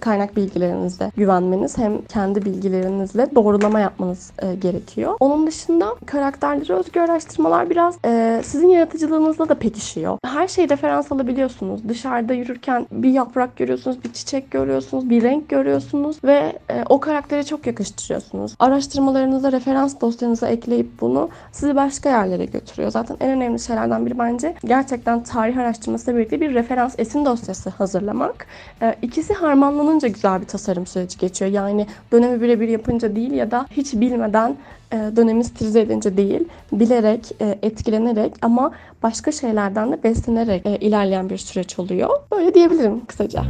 kaynak 0.00 0.36
bilgilerinizle 0.36 1.12
güvenmeniz 1.16 1.78
hem 1.78 2.02
kendi 2.02 2.44
bilgilerinizle 2.44 3.34
doğrulama 3.34 3.80
yapmanız 3.80 4.32
e, 4.38 4.54
gerekiyor. 4.54 5.14
Onun 5.20 5.46
dışında 5.46 5.94
karakterlere 6.06 6.72
özgü 6.72 7.00
araştırmalar 7.00 7.70
biraz 7.70 7.98
e, 8.04 8.40
sizin 8.44 8.68
yaratıcılığınızla 8.68 9.48
da 9.48 9.54
pekişiyor. 9.54 10.18
Her 10.24 10.48
şeyi 10.48 10.68
referans 10.70 11.12
alabiliyorsunuz. 11.12 11.88
Dışarıda 11.88 12.34
yürürken 12.34 12.86
bir 12.92 13.10
yaprak 13.10 13.56
görüyorsunuz, 13.56 14.04
bir 14.04 14.12
çiçek 14.12 14.50
görüyorsunuz, 14.50 15.10
bir 15.10 15.22
renk 15.22 15.48
görüyorsunuz 15.48 16.16
ve 16.24 16.52
e, 16.70 16.84
o 16.88 17.00
karaktere 17.00 17.44
çok 17.44 17.66
yakıştırıyorsunuz. 17.66 18.54
Araştırmalarınıza, 18.58 19.52
referans 19.52 20.00
dosyanıza 20.00 20.48
ekleyip 20.48 21.00
bunu 21.00 21.28
sizi 21.52 21.76
başka 21.76 22.08
yerlere 22.08 22.44
götürüyor. 22.44 22.90
Zaten 22.90 23.16
en 23.20 23.30
önemli 23.30 23.58
şeylerden 23.58 24.06
biri 24.06 24.18
bence 24.18 24.54
gerçekten 24.64 25.22
tarih 25.22 25.58
araştırmasıyla 25.58 26.18
birlikte 26.18 26.40
bir 26.40 26.54
referans 26.54 26.94
esin 26.98 27.24
dosyası 27.24 27.70
hazırlamak. 27.70 28.46
E, 28.82 28.94
ikisi 29.02 29.34
harman 29.34 29.75
planlanınca 29.76 30.08
güzel 30.08 30.40
bir 30.40 30.46
tasarım 30.46 30.86
süreci 30.86 31.18
geçiyor. 31.18 31.50
Yani 31.50 31.86
dönemi 32.12 32.40
birebir 32.40 32.68
yapınca 32.68 33.16
değil 33.16 33.32
ya 33.32 33.50
da 33.50 33.66
hiç 33.70 33.94
bilmeden 33.94 34.56
e, 34.92 34.96
dönemi 35.16 35.44
stilize 35.44 35.80
edince 35.80 36.16
değil, 36.16 36.44
bilerek, 36.72 37.32
e, 37.40 37.58
etkilenerek 37.62 38.32
ama 38.42 38.72
başka 39.02 39.32
şeylerden 39.32 39.92
de 39.92 40.02
beslenerek 40.02 40.66
e, 40.66 40.76
ilerleyen 40.76 41.30
bir 41.30 41.38
süreç 41.38 41.78
oluyor. 41.78 42.10
Böyle 42.32 42.54
diyebilirim 42.54 43.06
kısaca. 43.06 43.42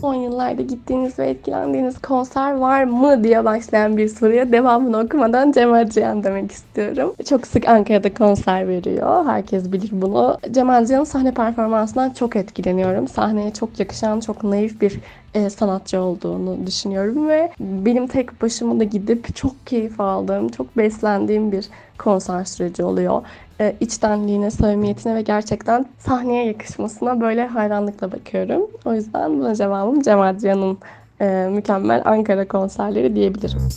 Son 0.00 0.14
yıllarda 0.14 0.62
gittiğiniz 0.62 1.18
ve 1.18 1.30
etkilendiğiniz 1.30 1.98
konser 1.98 2.52
var 2.52 2.84
mı 2.84 3.24
diye 3.24 3.44
başlayan 3.44 3.96
bir 3.96 4.08
soruya 4.08 4.52
devamını 4.52 4.98
okumadan 4.98 5.52
Cem 5.52 5.72
Adrian 5.72 6.24
demek 6.24 6.52
istiyorum. 6.52 7.14
Çok 7.28 7.46
sık 7.46 7.68
Ankara'da 7.68 8.14
konser 8.14 8.68
veriyor. 8.68 9.26
Herkes 9.26 9.72
bilir 9.72 9.90
bunu. 9.92 10.38
Cem 10.50 10.70
Adrian'ın 10.70 11.04
sahne 11.04 11.34
performansından 11.34 12.10
çok 12.10 12.36
etkileniyorum. 12.36 13.08
Sahneye 13.08 13.52
çok 13.52 13.80
yakışan, 13.80 14.20
çok 14.20 14.44
naif 14.44 14.80
bir 14.80 15.00
e, 15.34 15.50
sanatçı 15.50 16.00
olduğunu 16.00 16.66
düşünüyorum 16.66 17.28
ve 17.28 17.52
benim 17.60 18.06
tek 18.06 18.42
başıma 18.42 18.80
da 18.80 18.84
gidip 18.84 19.36
çok 19.36 19.66
keyif 19.66 20.00
aldığım, 20.00 20.48
çok 20.48 20.76
beslendiğim 20.76 21.52
bir 21.52 21.68
konser 21.98 22.44
süreci 22.44 22.84
oluyor. 22.84 23.22
E, 23.60 23.76
içtenliğine, 23.80 24.50
samimiyetine 24.50 25.14
ve 25.14 25.22
gerçekten 25.22 25.86
sahneye 25.98 26.46
yakışmasına 26.46 27.20
böyle 27.20 27.46
hayranlıkla 27.46 28.12
bakıyorum. 28.12 28.70
O 28.84 28.94
yüzden 28.94 29.38
buna 29.38 29.54
cevabım 29.54 30.00
Cem 30.00 30.20
Adrian'ın 30.20 30.78
e, 31.20 31.48
mükemmel 31.50 32.02
Ankara 32.04 32.48
konserleri 32.48 33.16
diyebilirim. 33.16 33.68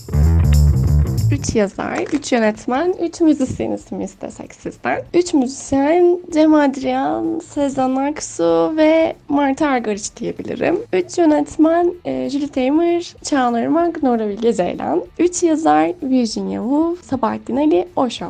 3 1.31 1.55
yazar, 1.55 1.97
3 2.13 2.31
yönetmen, 2.31 2.93
3 3.01 3.21
müzisyen 3.21 3.71
ismi 3.71 4.03
istesek 4.03 4.55
sizden. 4.55 5.01
3 5.13 5.33
müzisyen 5.33 6.19
Cem 6.33 6.53
Adrian, 6.53 7.39
Sezen 7.39 7.95
Aksu 7.95 8.73
ve 8.77 9.15
Marta 9.29 9.67
Argariç 9.67 10.15
diyebilirim. 10.17 10.79
3 10.93 11.17
yönetmen 11.17 11.93
e, 12.05 12.29
Julie 12.29 12.47
Taymor, 12.47 13.23
Çağlar 13.23 13.63
Irmak, 13.63 14.03
Nora 14.03 14.29
Bilge 14.29 14.53
Ceylan. 14.53 15.03
3 15.19 15.43
yazar 15.43 15.91
Virginia 16.03 16.61
Woolf, 16.61 17.05
Sabahattin 17.05 17.55
Ali, 17.57 17.87
Osho. 17.95 18.27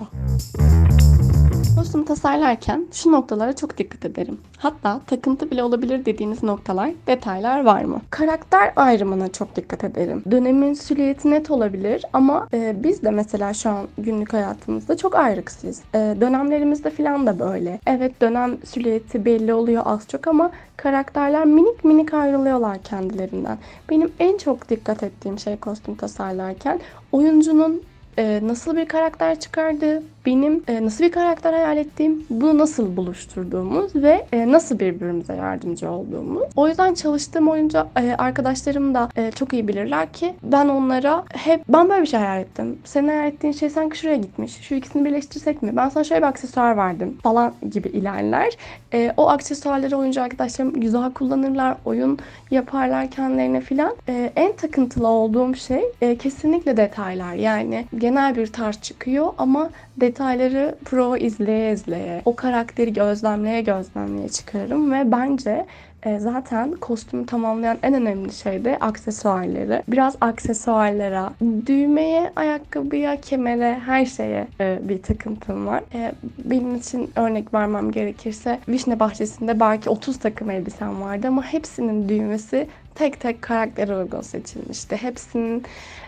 Kostüm 1.82 2.06
tasarlarken 2.06 2.88
şu 2.92 3.12
noktalara 3.12 3.56
çok 3.56 3.78
dikkat 3.78 4.06
ederim. 4.06 4.38
Hatta 4.58 5.02
takıntı 5.08 5.52
bile 5.52 5.64
olabilir 5.64 6.06
dediğiniz 6.06 6.44
noktalar, 6.44 6.92
detaylar 7.08 7.64
var 7.66 7.84
mı? 7.84 8.02
Karakter 8.10 8.74
ayrımına 8.76 9.32
çok 9.32 9.56
dikkat 9.56 9.84
ederim. 9.84 10.24
Dönemin 10.32 10.74
silüeti 10.74 11.32
net 11.32 11.52
olabilir 11.52 12.06
ama 12.14 12.48
e, 12.54 12.84
biz 12.84 13.04
de 13.04 13.12
mesela 13.12 13.54
şu 13.54 13.70
an 13.70 13.88
günlük 13.98 14.34
hayatımızda 14.34 14.98
çok 14.98 15.16
ayrıksız. 15.16 15.82
E, 15.94 15.98
dönemlerimizde 15.98 16.90
falan 16.90 17.28
da 17.28 17.40
böyle. 17.40 17.80
Evet 17.88 18.22
dönem 18.22 18.58
silüeti 18.66 19.26
belli 19.26 19.54
oluyor 19.54 19.84
az 19.86 20.08
çok 20.08 20.28
ama 20.28 20.52
karakterler 20.78 21.46
minik 21.46 21.84
minik 21.84 22.14
ayrılıyorlar 22.14 22.84
kendilerinden. 22.84 23.58
Benim 23.90 24.12
en 24.20 24.38
çok 24.38 24.70
dikkat 24.70 25.04
ettiğim 25.04 25.40
şey 25.40 25.58
kostüm 25.58 25.96
tasarlarken 25.96 26.80
oyuncunun 27.12 27.82
e, 28.18 28.40
nasıl 28.44 28.78
bir 28.78 28.86
karakter 28.86 29.40
çıkardığı, 29.40 30.04
benim 30.26 30.64
e, 30.68 30.86
nasıl 30.86 31.04
bir 31.04 31.12
karakter 31.12 31.54
hayal 31.54 31.78
ettiğim, 31.78 32.26
bunu 32.30 32.58
nasıl 32.58 32.98
buluşturduğumuz 32.98 33.96
ve 33.96 34.26
e, 34.32 34.52
nasıl 34.52 34.80
birbirimize 34.80 35.36
yardımcı 35.36 35.92
olduğumuz. 35.92 36.44
O 36.56 36.68
yüzden 36.68 36.94
çalıştığım 36.94 37.48
oyuncu 37.48 37.78
e, 38.00 38.16
arkadaşlarım 38.18 38.94
da 38.94 39.10
e, 39.16 39.32
çok 39.32 39.54
iyi 39.54 39.68
bilirler 39.68 40.14
ki 40.14 40.34
ben 40.44 40.68
onlara 40.68 41.24
hep 41.34 41.64
ben 41.70 41.90
böyle 41.90 42.02
bir 42.02 42.08
şey 42.08 42.20
hayal 42.20 42.42
ettim. 42.42 42.80
Senin 42.84 43.08
hayal 43.08 43.28
ettiğin 43.28 43.54
şey 43.54 43.70
sanki 43.70 43.98
şuraya 43.98 44.18
gitmiş. 44.18 44.62
Şu 44.62 44.76
ikisini 44.76 45.06
birleştirsek 45.06 45.62
mi? 45.62 45.76
Ben 45.76 45.90
sana 45.90 46.04
şöyle 46.04 46.22
bir 46.22 46.28
aksesuar 46.28 46.78
verdim 46.78 47.18
falan 47.24 47.54
gibi 47.72 47.90
ilerler. 47.90 48.58
E, 48.94 49.14
o 49.18 49.30
aksesuarları 49.30 49.98
oyuncu 49.98 50.22
arkadaşlarım 50.22 50.74
güzel 50.74 51.14
kullanırlar. 51.14 51.78
Oyun 51.86 52.20
yaparlar 52.52 53.12
kendilerine 53.12 53.62
filan. 53.62 53.96
E, 54.10 54.32
en 54.36 54.52
takıntılı 54.56 55.08
olduğum 55.08 55.56
şey 55.56 55.84
e, 56.02 56.18
kesinlikle 56.18 56.78
detaylar. 56.78 57.34
Yani 57.34 57.86
genel 57.98 58.36
bir 58.36 58.48
tarz 58.48 58.82
çıkıyor 58.82 59.34
ama 59.38 59.70
detayları 60.12 60.76
pro 60.86 61.18
izleye 61.18 61.74
izleye, 61.74 62.22
o 62.26 62.36
karakteri 62.36 62.94
gözlemleye 62.94 63.62
gözlemleye 63.62 64.30
çıkarırım 64.30 64.92
ve 64.92 65.12
bence 65.12 65.66
e, 66.04 66.20
zaten 66.20 66.72
kostümü 66.72 67.26
tamamlayan 67.26 67.78
en 67.84 67.94
önemli 67.94 68.34
şey 68.34 68.66
de 68.66 68.78
aksesuarları. 68.80 69.84
Biraz 69.88 70.16
aksesuarlara, 70.22 71.34
düğmeye, 71.66 72.32
ayakkabıya, 72.36 73.22
kemere, 73.22 73.80
her 73.86 74.06
şeye 74.06 74.48
e, 74.60 74.80
bir 74.84 75.02
takıntım 75.02 75.68
var. 75.68 75.84
E, 75.94 76.12
benim 76.46 76.76
için 76.76 77.10
örnek 77.16 77.54
vermem 77.54 77.92
gerekirse 77.92 78.60
Vişne 78.70 79.00
Bahçesi'nde 79.00 79.60
belki 79.60 79.90
30 79.90 80.20
takım 80.20 80.50
elbisem 80.50 81.02
vardı 81.02 81.28
ama 81.28 81.44
hepsinin 81.44 82.10
düğmesi 82.10 82.68
tek 82.96 83.20
tek 83.20 83.42
karaktere 83.42 83.98
uygun 83.98 84.22
seçilmişti. 84.22 84.96
Hepsinin 84.96 85.64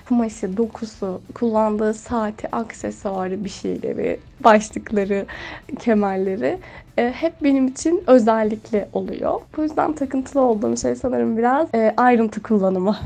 kumaşı, 0.08 0.58
dokusu, 0.58 1.22
kullandığı 1.34 1.94
saati, 1.94 2.56
aksesuarı, 2.56 3.44
bir 3.44 3.50
şeyleri, 3.50 4.20
başlıkları, 4.44 5.26
kemerleri 5.80 6.60
e, 6.98 7.12
hep 7.12 7.34
benim 7.44 7.68
için 7.68 8.04
özellikle 8.08 8.90
oluyor. 8.94 9.42
Bu 9.58 9.64
yüzden 9.64 9.94
takıntılı 9.94 10.42
olduğum 10.42 10.78
şey 10.78 10.96
sanırım 10.96 11.38
biraz 11.38 11.68
e, 11.76 11.94
ayrıntı 11.98 12.44
kullanımı. 12.44 12.98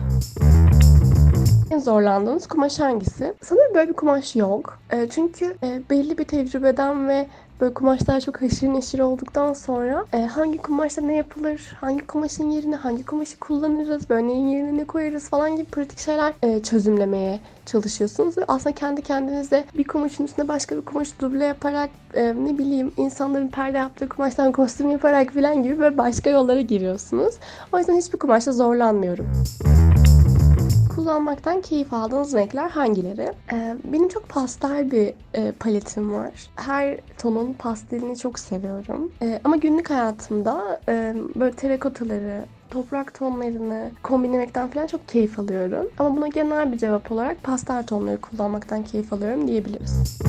En 1.72 1.80
zorlandığınız 1.80 2.48
kumaş 2.48 2.80
hangisi? 2.80 3.34
Sanırım 3.42 3.76
böyle 3.76 3.90
bir 3.90 3.94
kumaş 3.94 4.36
yok. 4.36 4.80
E, 4.92 5.10
çünkü 5.10 5.56
e, 5.64 5.82
belli 5.90 6.18
bir 6.18 6.24
tecrübeden 6.24 7.08
ve 7.08 7.28
Böyle 7.62 7.74
kumaşlar 7.74 8.22
çok 8.22 8.42
haşır 8.42 8.68
neşir 8.68 9.00
olduktan 9.00 9.54
sonra 9.54 10.06
e, 10.14 10.26
hangi 10.26 10.58
kumaşla 10.58 11.02
ne 11.02 11.16
yapılır, 11.16 11.62
hangi 11.82 12.08
kumaşın 12.08 12.50
yerine 12.50 12.76
hangi 12.76 13.06
kumaşı 13.06 13.40
kullanırız, 13.40 14.10
böyle 14.10 14.28
neyin 14.28 14.48
yerine 14.48 14.78
ne 14.78 14.86
koyarız 14.86 15.30
falan 15.30 15.56
gibi 15.56 15.66
pratik 15.66 16.00
şeyler 16.00 16.34
e, 16.44 16.64
çözümlemeye 16.64 17.40
çalışıyorsunuz. 17.66 18.38
Ve 18.38 18.46
aslında 18.48 18.76
kendi 18.76 19.02
kendinize 19.02 19.66
bir 19.78 19.84
kumaşın 19.84 20.24
üstüne 20.24 20.48
başka 20.48 20.78
bir 20.78 20.82
kumaş 20.82 21.20
duble 21.20 21.46
yaparak 21.46 21.90
e, 22.14 22.24
ne 22.24 22.58
bileyim 22.58 22.92
insanların 22.98 23.48
perde 23.48 23.78
yaptığı 23.78 24.10
kumaştan 24.10 24.52
kostüm 24.52 24.92
yaparak 24.92 25.34
falan 25.34 25.64
gibi 25.64 25.80
böyle 25.80 25.98
başka 25.98 26.30
yollara 26.30 26.62
giriyorsunuz. 26.62 27.36
O 27.74 27.78
yüzden 27.78 27.98
hiçbir 27.98 28.20
kumaşla 28.20 28.52
zorlanmıyorum 28.52 29.28
kullanmaktan 30.98 31.62
keyif 31.62 31.94
aldığınız 31.94 32.34
renkler 32.34 32.70
hangileri? 32.70 33.32
Ee, 33.54 33.76
benim 33.84 34.10
çok 34.10 34.30
pastel 34.30 34.92
bir 34.92 35.14
e, 35.34 35.52
paletim 35.52 36.14
var. 36.14 36.32
Her 36.56 36.98
tonun 37.18 37.54
pastelini 37.54 38.18
çok 38.18 38.40
seviyorum. 38.40 39.12
E, 39.22 39.42
ama 39.44 39.56
günlük 39.56 39.90
hayatımda 39.90 40.82
e, 40.90 41.16
böyle 41.36 41.56
terakotaları, 41.56 42.46
toprak 42.70 43.14
tonlarını 43.14 43.92
kombinlemekten 44.04 44.68
falan 44.68 44.88
çok 44.88 45.08
keyif 45.08 45.40
alıyorum. 45.40 45.88
Ama 46.00 46.16
buna 46.18 46.28
genel 46.28 46.72
bir 46.72 46.78
cevap 46.78 47.12
olarak 47.12 47.44
pastel 47.44 47.86
tonları 47.86 48.22
kullanmaktan 48.22 48.84
keyif 48.84 49.14
alıyorum 49.14 49.48
diyebiliriz. 49.48 50.20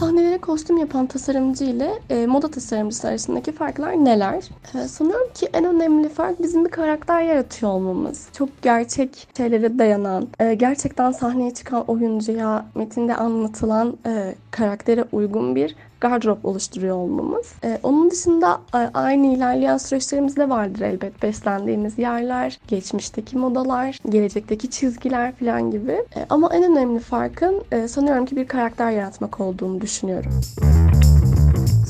Sahnelere 0.00 0.38
kostüm 0.38 0.76
yapan 0.76 1.06
tasarımcı 1.06 1.64
ile 1.64 1.92
e, 2.10 2.26
moda 2.26 2.50
tasarımcısı 2.50 3.08
arasındaki 3.08 3.52
farklar 3.52 3.92
neler? 4.04 4.44
E, 4.74 4.88
sanıyorum 4.88 5.28
ki 5.34 5.48
en 5.52 5.64
önemli 5.64 6.08
fark 6.08 6.42
bizim 6.42 6.64
bir 6.64 6.70
karakter 6.70 7.22
yaratıyor 7.22 7.72
olmamız. 7.72 8.28
Çok 8.32 8.62
gerçek 8.62 9.28
şeylere 9.36 9.78
dayanan, 9.78 10.28
e, 10.40 10.54
gerçekten 10.54 11.10
sahneye 11.12 11.54
çıkan 11.54 11.84
oyuncuya 11.90 12.66
metinde 12.74 13.14
anlatılan 13.16 13.96
e, 14.06 14.34
karaktere 14.50 15.04
uygun 15.12 15.56
bir 15.56 15.76
gardırop 16.08 16.44
oluşturuyor 16.44 16.96
olmamız. 16.96 17.52
Ee, 17.64 17.78
onun 17.82 18.10
dışında 18.10 18.60
e, 18.74 18.78
aynı 18.78 19.26
ilerleyen 19.26 19.76
süreçlerimizde 19.76 20.48
vardır 20.48 20.80
elbet 20.80 21.22
beslendiğimiz 21.22 21.98
yerler, 21.98 22.58
geçmişteki 22.68 23.36
modalar, 23.36 23.98
gelecekteki 24.08 24.70
çizgiler 24.70 25.34
falan 25.34 25.70
gibi. 25.70 25.92
E, 25.92 26.26
ama 26.30 26.50
en 26.54 26.72
önemli 26.72 27.00
farkın 27.00 27.62
e, 27.72 27.88
sanıyorum 27.88 28.26
ki 28.26 28.36
bir 28.36 28.48
karakter 28.48 28.90
yaratmak 28.90 29.40
olduğunu 29.40 29.80
düşünüyorum. 29.80 30.32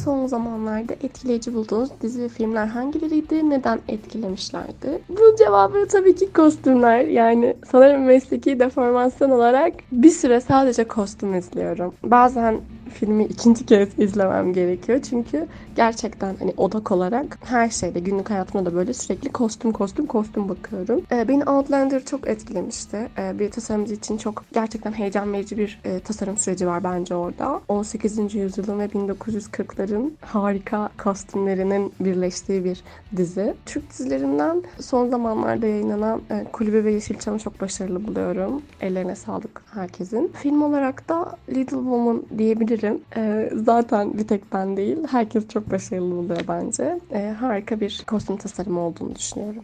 Son 0.05 0.27
zamanlarda 0.27 0.93
etkileyici 0.93 1.55
bulduğunuz 1.55 1.91
dizi 2.03 2.23
ve 2.23 2.29
filmler 2.29 2.67
hangileriydi? 2.67 3.51
Neden 3.51 3.81
etkilemişlerdi? 3.89 5.03
Bu 5.09 5.37
cevabı 5.39 5.87
tabii 5.89 6.15
ki 6.15 6.33
kostümler. 6.33 7.01
Yani 7.01 7.57
sanırım 7.71 8.05
mesleki 8.05 8.59
deformasyon 8.59 9.31
olarak 9.31 9.73
bir 9.93 10.11
süre 10.11 10.41
sadece 10.41 10.85
kostüm 10.85 11.35
izliyorum. 11.35 11.95
Bazen 12.05 12.61
filmi 12.91 13.25
ikinci 13.25 13.67
kez 13.67 13.99
izlemem 13.99 14.53
gerekiyor. 14.53 15.01
Çünkü 15.11 15.47
gerçekten 15.77 16.37
hani 16.39 16.55
odak 16.57 16.93
olarak 16.93 17.39
her 17.45 17.71
şeyde 17.71 18.01
günlük 18.01 18.31
hayatımda 18.31 18.71
da 18.71 18.75
böyle 18.75 18.95
sürekli 18.95 19.33
kostüm 19.33 19.73
kostüm 19.73 20.07
kostüm 20.07 20.49
bakıyorum. 20.49 21.03
Ee, 21.13 21.29
beni 21.29 21.45
Outlander 21.45 22.05
çok 22.05 22.29
etkilemişti. 22.29 23.09
Ee, 23.19 23.39
bir 23.39 23.51
tasarımcı 23.51 23.95
için 23.95 24.17
çok 24.17 24.45
gerçekten 24.53 24.93
heyecan 24.93 25.33
verici 25.33 25.59
bir 25.59 25.81
e, 25.85 26.01
tasarım 26.01 26.37
süreci 26.37 26.67
var 26.67 26.85
bence 26.85 27.15
orada. 27.15 27.61
18. 27.69 28.35
yüzyılın 28.35 28.79
ve 28.79 28.87
1940'ların 28.87 30.11
harika 30.21 30.89
kostümlerinin 30.99 31.93
birleştiği 32.01 32.65
bir 32.65 32.83
dizi. 33.17 33.55
Türk 33.67 33.91
dizilerinden 33.91 34.63
son 34.81 35.09
zamanlarda 35.09 35.67
yayınlanan 35.67 36.21
e, 36.31 36.45
Kulübe 36.53 36.85
ve 36.85 36.93
Yeşilçam'ı 36.93 37.39
çok 37.39 37.61
başarılı 37.61 38.07
buluyorum. 38.07 38.63
Ellerine 38.81 39.17
sağlık 39.17 39.63
herkesin. 39.75 40.33
Film 40.43 40.63
olarak 40.63 41.09
da 41.09 41.37
Little 41.49 41.77
Woman 41.77 42.23
diyebilirim. 42.39 42.76
E, 43.17 43.51
zaten 43.65 44.19
bir 44.19 44.27
tek 44.27 44.53
ben 44.53 44.77
değil. 44.77 44.99
Herkes 45.11 45.49
çok 45.49 45.71
başarılı 45.71 46.17
buluyor 46.17 46.41
bence. 46.49 47.01
E, 47.13 47.29
harika 47.29 47.81
bir 47.81 48.05
kostüm 48.07 48.37
tasarımı 48.37 48.81
olduğunu 48.81 49.15
düşünüyorum. 49.15 49.63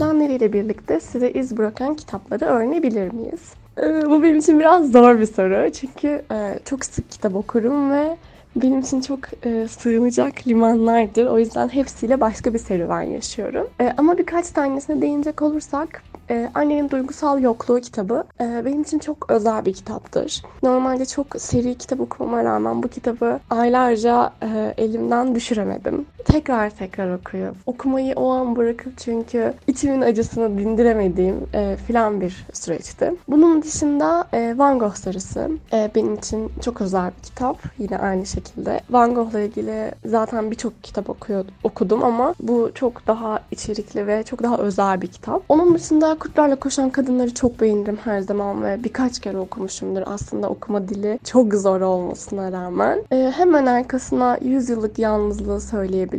Danleri 0.00 0.52
birlikte 0.52 1.00
size 1.00 1.30
iz 1.30 1.56
bırakan 1.56 1.94
kitapları 1.94 2.44
öğrenebilir 2.44 3.12
miyiz? 3.12 3.52
E, 3.78 4.10
bu 4.10 4.22
benim 4.22 4.38
için 4.38 4.60
biraz 4.60 4.92
zor 4.92 5.18
bir 5.20 5.26
soru. 5.26 5.72
Çünkü 5.72 6.22
e, 6.32 6.58
çok 6.64 6.84
sık 6.84 7.10
kitap 7.10 7.34
okurum 7.34 7.90
ve 7.90 8.16
benim 8.56 8.80
için 8.80 9.00
çok 9.00 9.20
e, 9.46 9.68
sığınacak 9.68 10.48
limanlardır. 10.48 11.26
O 11.26 11.38
yüzden 11.38 11.68
hepsiyle 11.68 12.20
başka 12.20 12.54
bir 12.54 12.58
serüven 12.58 13.02
yaşıyorum. 13.02 13.68
E, 13.80 13.94
ama 13.96 14.18
birkaç 14.18 14.50
tanesine 14.50 15.02
değinecek 15.02 15.42
olursak 15.42 16.02
e, 16.30 16.50
Annenin 16.54 16.90
Duygusal 16.90 17.42
Yokluğu 17.42 17.80
kitabı 17.80 18.24
e, 18.40 18.62
benim 18.64 18.82
için 18.82 18.98
çok 18.98 19.30
özel 19.30 19.64
bir 19.64 19.74
kitaptır. 19.74 20.42
Normalde 20.62 21.06
çok 21.06 21.26
seri 21.38 21.78
kitap 21.78 22.00
okumama 22.00 22.44
rağmen 22.44 22.82
bu 22.82 22.88
kitabı 22.88 23.40
aylarca 23.50 24.32
e, 24.42 24.74
elimden 24.78 25.34
düşüremedim. 25.34 26.06
Tekrar 26.26 26.70
tekrar 26.70 27.14
okuyup 27.14 27.54
okumayı 27.66 28.14
o 28.16 28.30
an 28.30 28.56
bırakıp 28.56 28.98
çünkü 28.98 29.54
içimin 29.66 30.00
acısını 30.00 30.58
dindiremediğim 30.58 31.46
e, 31.54 31.76
filan 31.86 32.20
bir 32.20 32.46
süreçti. 32.52 33.12
Bunun 33.28 33.62
dışında 33.62 34.28
e, 34.32 34.54
Van 34.58 34.78
Gogh 34.78 34.94
sarısı 34.94 35.50
e, 35.72 35.90
benim 35.94 36.14
için 36.14 36.52
çok 36.60 36.80
özel 36.80 37.10
bir 37.18 37.22
kitap. 37.22 37.58
Yine 37.78 37.98
aynı 37.98 38.26
şekilde. 38.26 38.80
Van 38.90 39.14
Gogh'la 39.14 39.40
ilgili 39.40 39.90
zaten 40.04 40.50
birçok 40.50 40.84
kitap 40.84 41.10
okuyor, 41.10 41.44
okudum 41.62 42.04
ama 42.04 42.34
bu 42.40 42.70
çok 42.74 43.06
daha 43.06 43.40
içerikli 43.50 44.06
ve 44.06 44.22
çok 44.22 44.42
daha 44.42 44.58
özel 44.58 45.02
bir 45.02 45.06
kitap. 45.06 45.42
Onun 45.48 45.74
dışında 45.74 46.18
Kurtlarla 46.18 46.56
Koşan 46.56 46.90
Kadınları 46.90 47.34
çok 47.34 47.60
beğendim 47.60 47.98
her 48.04 48.20
zaman 48.20 48.64
ve 48.64 48.84
birkaç 48.84 49.20
kere 49.20 49.38
okumuşumdur. 49.38 50.02
Aslında 50.06 50.48
okuma 50.48 50.88
dili 50.88 51.18
çok 51.24 51.54
zor 51.54 51.80
olmasına 51.80 52.52
rağmen. 52.52 53.02
E, 53.12 53.32
hemen 53.36 53.66
arkasına 53.66 54.38
100 54.42 54.68
yıllık 54.68 54.98
yalnızlığı 54.98 55.60
söyleyebilirim. 55.60 56.15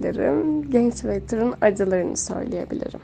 Genç 0.69 0.93
Waiter'ın 0.93 1.53
acılarını 1.61 2.17
söyleyebilirim. 2.17 2.99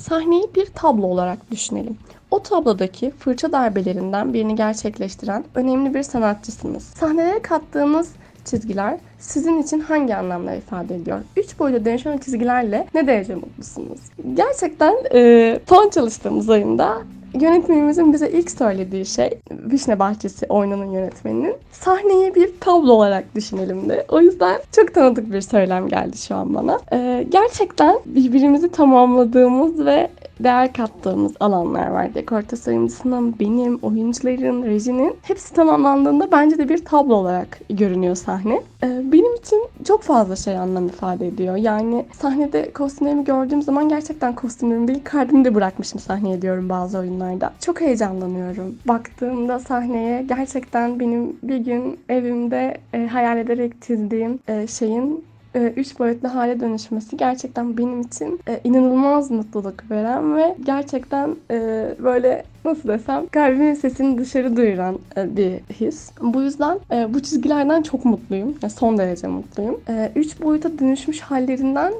Sahneyi 0.00 0.44
bir 0.54 0.66
tablo 0.66 1.06
olarak 1.06 1.50
düşünelim. 1.50 1.96
O 2.30 2.42
tablodaki 2.42 3.10
fırça 3.10 3.52
darbelerinden 3.52 4.34
birini 4.34 4.54
gerçekleştiren 4.54 5.44
önemli 5.54 5.94
bir 5.94 6.02
sanatçısınız. 6.02 6.82
Sahnelere 6.82 7.42
kattığınız 7.42 8.12
çizgiler 8.44 8.98
sizin 9.18 9.62
için 9.62 9.80
hangi 9.80 10.16
anlamlar 10.16 10.56
ifade 10.56 10.94
ediyor? 10.94 11.20
Üç 11.36 11.58
boyutlu 11.58 11.84
dönüşen 11.84 12.18
çizgilerle 12.18 12.86
ne 12.94 13.06
derece 13.06 13.34
mutlusunuz? 13.34 14.00
Gerçekten 14.34 14.94
e, 15.14 15.58
son 15.68 15.90
çalıştığımız 15.90 16.50
ayında 16.50 17.02
yönetmenimizin 17.34 18.12
bize 18.12 18.30
ilk 18.30 18.50
söylediği 18.50 19.06
şey 19.06 19.30
Vişne 19.50 19.98
Bahçesi 19.98 20.46
oyununun 20.46 20.90
yönetmeninin 20.90 21.54
sahneyi 21.72 22.34
bir 22.34 22.50
tablo 22.60 22.92
olarak 22.92 23.34
düşünelim 23.34 23.88
de. 23.88 24.06
O 24.08 24.20
yüzden 24.20 24.60
çok 24.72 24.94
tanıdık 24.94 25.32
bir 25.32 25.40
söylem 25.40 25.88
geldi 25.88 26.18
şu 26.18 26.34
an 26.34 26.54
bana. 26.54 26.80
Ee, 26.92 27.26
gerçekten 27.28 27.98
birbirimizi 28.06 28.70
tamamladığımız 28.70 29.86
ve 29.86 30.10
değer 30.44 30.72
kattığımız 30.72 31.32
alanlar 31.40 31.86
var. 31.86 32.14
Dekor 32.14 32.42
tasarımcısının, 32.42 33.38
benim, 33.40 33.78
oyuncuların, 33.82 34.62
rejinin 34.62 35.16
hepsi 35.22 35.54
tamamlandığında 35.54 36.32
bence 36.32 36.58
de 36.58 36.68
bir 36.68 36.84
tablo 36.84 37.14
olarak 37.14 37.60
görünüyor 37.70 38.14
sahne. 38.14 38.62
Ee, 38.82 39.12
benim 39.12 39.34
için 39.34 39.62
çok 39.84 40.02
fazla 40.02 40.36
şey 40.36 40.58
anlam 40.58 40.86
ifade 40.86 41.26
ediyor. 41.26 41.56
Yani 41.56 42.04
sahnede 42.12 42.72
kostümlerimi 42.72 43.24
gördüğüm 43.24 43.62
zaman 43.62 43.88
gerçekten 43.88 44.34
kostümlerimi 44.34 44.88
değil 44.88 45.00
kalbimde 45.04 45.54
bırakmışım 45.54 46.00
sahneye 46.00 46.42
diyorum 46.42 46.68
bazı 46.68 46.98
oyunlarda. 46.98 47.52
Çok 47.60 47.80
heyecanlanıyorum. 47.80 48.74
Baktığımda 48.88 49.58
sahneye 49.58 50.22
gerçekten 50.22 51.00
benim 51.00 51.36
bir 51.42 51.56
gün 51.56 51.98
evimde 52.08 52.78
e, 52.94 53.06
hayal 53.06 53.38
ederek 53.38 53.82
çizdiğim 53.82 54.38
e, 54.48 54.66
şeyin 54.66 55.24
üç 55.58 55.98
boyutlu 55.98 56.34
hale 56.34 56.60
dönüşmesi 56.60 57.16
gerçekten 57.16 57.78
benim 57.78 58.00
için 58.00 58.40
e, 58.48 58.60
inanılmaz 58.64 59.30
mutluluk 59.30 59.90
veren 59.90 60.36
ve 60.36 60.56
gerçekten 60.64 61.36
e, 61.50 61.88
böyle 61.98 62.44
nasıl 62.64 62.88
desem 62.88 63.26
kalbimin 63.26 63.74
sesini 63.74 64.18
dışarı 64.18 64.56
duyuran 64.56 64.98
e, 65.16 65.36
bir 65.36 65.74
his. 65.74 66.10
Bu 66.22 66.42
yüzden 66.42 66.78
e, 66.92 67.14
bu 67.14 67.20
çizgilerden 67.20 67.82
çok 67.82 68.04
mutluyum. 68.04 68.54
Son 68.78 68.98
derece 68.98 69.26
mutluyum. 69.26 69.80
E, 69.88 70.12
üç 70.16 70.40
boyuta 70.40 70.78
dönüşmüş 70.78 71.20
hallerinden 71.20 71.92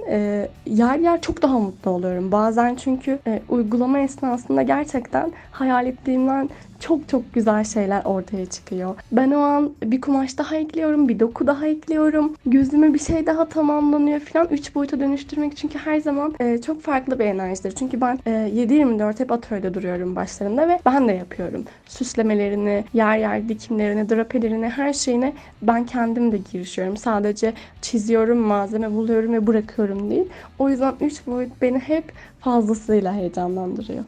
yer 0.66 0.98
yer 0.98 1.20
çok 1.20 1.42
daha 1.42 1.58
mutlu 1.58 1.90
oluyorum. 1.90 2.32
Bazen 2.32 2.74
çünkü 2.74 3.18
uygulama 3.48 3.98
esnasında 3.98 4.62
gerçekten 4.62 5.32
hayal 5.50 5.86
ettiğimden 5.86 6.50
çok 6.80 7.08
çok 7.08 7.34
güzel 7.34 7.64
şeyler 7.64 8.04
ortaya 8.04 8.46
çıkıyor. 8.46 8.94
Ben 9.12 9.30
o 9.30 9.38
an 9.38 9.70
bir 9.82 10.00
kumaş 10.00 10.38
daha 10.38 10.56
ekliyorum, 10.56 11.08
bir 11.08 11.20
doku 11.20 11.46
daha 11.46 11.66
ekliyorum. 11.66 12.34
Gözüme 12.46 12.94
bir 12.94 12.98
şey 12.98 13.26
daha 13.26 13.48
tamamlanıyor 13.48 14.20
falan. 14.20 14.48
Üç 14.50 14.74
boyuta 14.74 15.00
dönüştürmek 15.00 15.56
çünkü 15.56 15.78
her 15.78 16.00
zaman 16.00 16.34
e, 16.40 16.60
çok 16.60 16.82
farklı 16.82 17.18
bir 17.18 17.24
enerjidir. 17.24 17.72
Çünkü 17.72 18.00
ben 18.00 18.18
e, 18.26 18.30
7-24 18.30 19.20
hep 19.20 19.32
atölyede 19.32 19.74
duruyorum 19.74 20.16
başlarında 20.16 20.49
ve 20.58 20.78
ben 20.86 21.08
de 21.08 21.12
yapıyorum. 21.12 21.64
Süslemelerini, 21.86 22.84
yer 22.94 23.18
yer 23.18 23.48
dikimlerini, 23.48 24.08
drapelerini, 24.08 24.68
her 24.68 24.92
şeyine 24.92 25.32
ben 25.62 25.86
kendim 25.86 26.32
de 26.32 26.38
girişiyorum. 26.52 26.96
Sadece 26.96 27.52
çiziyorum, 27.82 28.38
malzeme 28.38 28.92
buluyorum 28.92 29.32
ve 29.32 29.46
bırakıyorum 29.46 30.10
değil. 30.10 30.28
O 30.58 30.68
yüzden 30.68 30.94
üç 31.00 31.26
boyut 31.26 31.62
beni 31.62 31.78
hep 31.78 32.12
fazlasıyla 32.40 33.14
heyecanlandırıyor. 33.14 34.04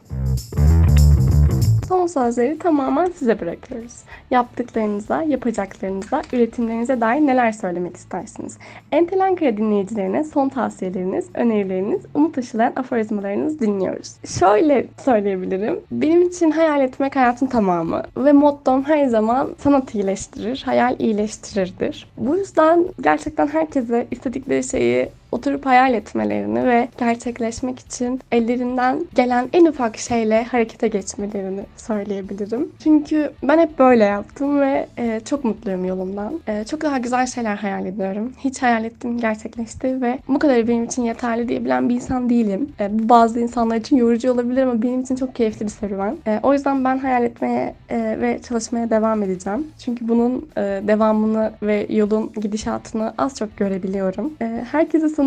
Son 1.93 2.07
sözleri 2.07 2.59
tamamen 2.59 3.05
size 3.05 3.39
bırakıyoruz. 3.39 3.93
Yaptıklarınıza, 4.31 5.23
yapacaklarınıza, 5.23 6.21
üretimlerinize 6.33 7.01
dair 7.01 7.21
neler 7.21 7.51
söylemek 7.51 7.97
istersiniz? 7.97 8.57
Entel 8.91 9.25
Ankara 9.25 9.57
dinleyicilerine 9.57 10.23
son 10.23 10.49
tavsiyeleriniz, 10.49 11.25
önerileriniz, 11.33 12.01
umut 12.13 12.37
aşılayan 12.37 12.73
aforizmalarınızı 12.75 13.59
dinliyoruz. 13.59 14.15
Şöyle 14.39 14.85
söyleyebilirim. 15.03 15.79
Benim 15.91 16.21
için 16.21 16.51
hayal 16.51 16.81
etmek 16.81 17.15
hayatın 17.15 17.47
tamamı 17.47 18.03
ve 18.17 18.31
mottom 18.31 18.83
her 18.83 19.05
zaman 19.05 19.49
sanat 19.57 19.95
iyileştirir, 19.95 20.63
hayal 20.65 20.99
iyileştirirdir. 20.99 22.09
Bu 22.17 22.37
yüzden 22.37 22.85
gerçekten 23.01 23.47
herkese 23.47 24.07
istedikleri 24.11 24.63
şeyi 24.63 25.09
oturup 25.33 25.65
hayal 25.65 25.93
etmelerini 25.93 26.65
ve 26.65 26.87
gerçekleşmek 26.97 27.79
için 27.79 28.19
ellerinden 28.31 29.05
gelen 29.15 29.49
en 29.53 29.65
ufak 29.65 29.97
şeyle 29.97 30.43
harekete 30.43 30.87
geçmelerini 30.87 31.61
söyleyebilirim. 31.77 32.71
Çünkü 32.83 33.31
ben 33.43 33.59
hep 33.59 33.79
böyle 33.79 34.03
yaptım 34.03 34.59
ve 34.59 34.87
e, 34.97 35.21
çok 35.25 35.43
mutluyum 35.43 35.85
yolumdan. 35.85 36.39
E, 36.47 36.63
çok 36.63 36.81
daha 36.81 36.97
güzel 36.97 37.25
şeyler 37.25 37.55
hayal 37.55 37.85
ediyorum. 37.85 38.33
Hiç 38.39 38.61
hayal 38.61 38.85
ettim 38.85 39.17
gerçekleşti 39.17 40.01
ve 40.01 40.19
bu 40.27 40.39
kadar 40.39 40.67
benim 40.67 40.83
için 40.83 41.03
yeterli 41.03 41.49
diyebilen 41.49 41.89
bir 41.89 41.95
insan 41.95 42.29
değilim. 42.29 42.69
E, 42.79 42.99
bu 42.99 43.09
bazı 43.09 43.39
insanlar 43.39 43.75
için 43.75 43.97
yorucu 43.97 44.31
olabilir 44.31 44.63
ama 44.63 44.81
benim 44.81 45.01
için 45.01 45.15
çok 45.15 45.35
keyifli 45.35 45.65
bir 45.65 45.71
serüven. 45.71 46.17
E, 46.27 46.39
o 46.43 46.53
yüzden 46.53 46.85
ben 46.85 46.97
hayal 46.97 47.23
etmeye 47.23 47.75
e, 47.89 48.17
ve 48.21 48.39
çalışmaya 48.47 48.89
devam 48.89 49.23
edeceğim. 49.23 49.67
Çünkü 49.79 50.07
bunun 50.07 50.49
e, 50.57 50.61
devamını 50.61 51.51
ve 51.63 51.87
yolun 51.89 52.31
gidişatını 52.41 53.13
az 53.17 53.37
çok 53.37 53.57
görebiliyorum. 53.57 54.33
E, 54.41 54.65
herkese 54.71 55.09
sanırım 55.09 55.22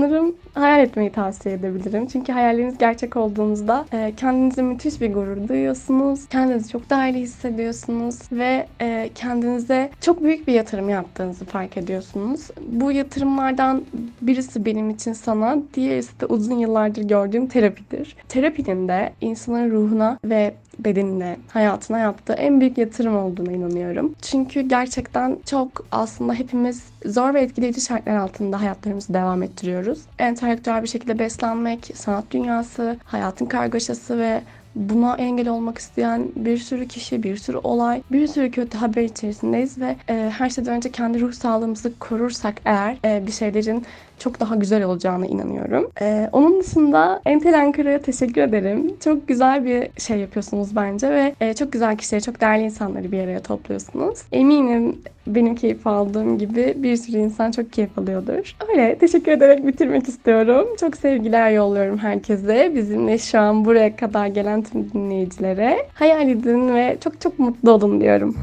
hayal 0.54 0.80
etmeyi 0.80 1.12
tavsiye 1.12 1.54
edebilirim. 1.54 2.06
Çünkü 2.06 2.32
hayalleriniz 2.32 2.78
gerçek 2.78 3.16
olduğunuzda 3.16 3.86
e, 3.92 4.12
kendinize 4.16 4.62
müthiş 4.62 5.00
bir 5.00 5.12
gurur 5.12 5.48
duyuyorsunuz. 5.48 6.26
Kendinizi 6.28 6.70
çok 6.70 6.90
değerli 6.90 7.18
hissediyorsunuz 7.18 8.18
ve 8.32 8.66
e, 8.80 9.10
kendinize 9.14 9.90
çok 10.00 10.22
büyük 10.22 10.48
bir 10.48 10.52
yatırım 10.52 10.88
yaptığınızı 10.88 11.44
fark 11.44 11.76
ediyorsunuz. 11.76 12.40
Bu 12.68 12.92
yatırımlardan 12.92 13.84
birisi 14.20 14.64
benim 14.64 14.90
için 14.90 15.12
sanat, 15.12 15.58
diğerisi 15.74 16.20
de 16.20 16.26
uzun 16.26 16.58
yıllardır 16.58 17.02
gördüğüm 17.02 17.46
terapidir. 17.46 18.16
Terapinin 18.28 18.88
de 18.88 19.12
insanın 19.20 19.70
ruhuna 19.70 20.18
ve 20.24 20.54
bedenine, 20.78 21.36
hayatına 21.48 21.98
yaptığı 21.98 22.32
en 22.32 22.60
büyük 22.60 22.78
yatırım 22.78 23.16
olduğuna 23.16 23.52
inanıyorum. 23.52 24.14
Çünkü 24.22 24.60
gerçekten 24.60 25.38
çok 25.46 25.86
aslında 25.92 26.34
hepimiz 26.34 26.84
zor 27.06 27.34
ve 27.34 27.40
etkileyici 27.40 27.80
şartlar 27.80 28.16
altında 28.16 28.60
hayatlarımızı 28.60 29.14
devam 29.14 29.42
ettiriyoruz. 29.42 29.98
Entelektüel 30.18 30.82
bir 30.82 30.88
şekilde 30.88 31.18
beslenmek, 31.18 31.90
sanat 31.94 32.24
dünyası, 32.30 32.96
hayatın 33.04 33.46
kargaşası 33.46 34.18
ve 34.18 34.40
buna 34.76 35.16
engel 35.16 35.48
olmak 35.48 35.78
isteyen 35.78 36.28
bir 36.36 36.58
sürü 36.58 36.88
kişi, 36.88 37.22
bir 37.22 37.36
sürü 37.36 37.56
olay, 37.56 38.02
bir 38.12 38.26
sürü 38.26 38.50
kötü 38.50 38.78
haber 38.78 39.02
içerisindeyiz 39.02 39.78
ve 39.78 39.96
e, 40.08 40.32
her 40.38 40.50
şeyden 40.50 40.74
önce 40.74 40.90
kendi 40.92 41.20
ruh 41.20 41.32
sağlığımızı 41.32 41.98
korursak 41.98 42.54
eğer 42.64 42.96
e, 43.04 43.26
bir 43.26 43.32
şeylerin 43.32 43.86
çok 44.18 44.40
daha 44.40 44.54
güzel 44.56 44.84
olacağına 44.84 45.26
inanıyorum. 45.26 45.90
Ee, 46.00 46.28
onun 46.32 46.60
dışında 46.60 47.20
Entel 47.26 47.60
Ankara'ya 47.60 48.02
teşekkür 48.02 48.40
ederim. 48.40 48.96
Çok 49.04 49.28
güzel 49.28 49.64
bir 49.64 50.00
şey 50.00 50.18
yapıyorsunuz 50.18 50.76
bence 50.76 51.10
ve 51.10 51.34
e, 51.40 51.54
çok 51.54 51.72
güzel 51.72 51.96
kişileri, 51.96 52.22
çok 52.22 52.40
değerli 52.40 52.62
insanları 52.64 53.12
bir 53.12 53.20
araya 53.20 53.40
topluyorsunuz. 53.40 54.18
Eminim 54.32 54.96
benim 55.26 55.54
keyif 55.54 55.86
aldığım 55.86 56.38
gibi 56.38 56.74
bir 56.76 56.96
sürü 56.96 57.16
insan 57.16 57.50
çok 57.50 57.72
keyif 57.72 57.98
alıyordur. 57.98 58.56
Öyle 58.68 58.98
teşekkür 58.98 59.32
ederek 59.32 59.66
bitirmek 59.66 60.08
istiyorum. 60.08 60.66
Çok 60.80 60.96
sevgiler 60.96 61.50
yolluyorum 61.50 61.98
herkese. 61.98 62.72
Bizimle 62.74 63.18
şu 63.18 63.38
an 63.38 63.64
buraya 63.64 63.96
kadar 63.96 64.26
gelen 64.26 64.62
tüm 64.62 64.92
dinleyicilere. 64.92 65.88
Hayal 65.94 66.28
edin 66.28 66.74
ve 66.74 66.96
çok 67.04 67.20
çok 67.20 67.38
mutlu 67.38 67.70
olun 67.70 68.00
diyorum. 68.00 68.36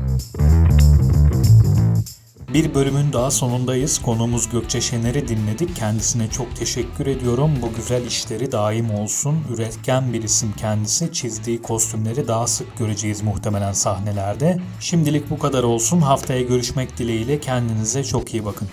Bir 2.54 2.74
bölümün 2.74 3.14
daha 3.14 3.32
sonundayız. 3.32 4.02
Konuğumuz 4.02 4.50
Gökçe 4.50 4.82
Şener'i 4.82 5.28
dinledik. 5.28 5.76
Kendisine 5.76 6.30
çok 6.30 6.56
teşekkür 6.56 7.08
ediyorum. 7.08 7.52
Bu 7.62 7.74
güzel 7.76 8.06
işleri 8.06 8.52
daim 8.52 8.92
olsun. 8.92 9.36
Üretken 9.54 10.14
bir 10.14 10.24
isim 10.24 10.54
kendisi. 10.58 11.14
Çizdiği 11.14 11.62
kostümleri 11.62 12.28
daha 12.28 12.48
sık 12.48 12.78
göreceğiz 12.78 13.22
muhtemelen 13.22 13.74
sahnelerde. 13.74 14.60
Şimdilik 14.80 15.30
bu 15.30 15.40
kadar 15.40 15.64
olsun. 15.64 16.02
Haftaya 16.02 16.42
görüşmek 16.42 16.98
dileğiyle 16.98 17.40
kendinize 17.40 18.04
çok 18.04 18.34
iyi 18.34 18.46
bakın. 18.46 18.68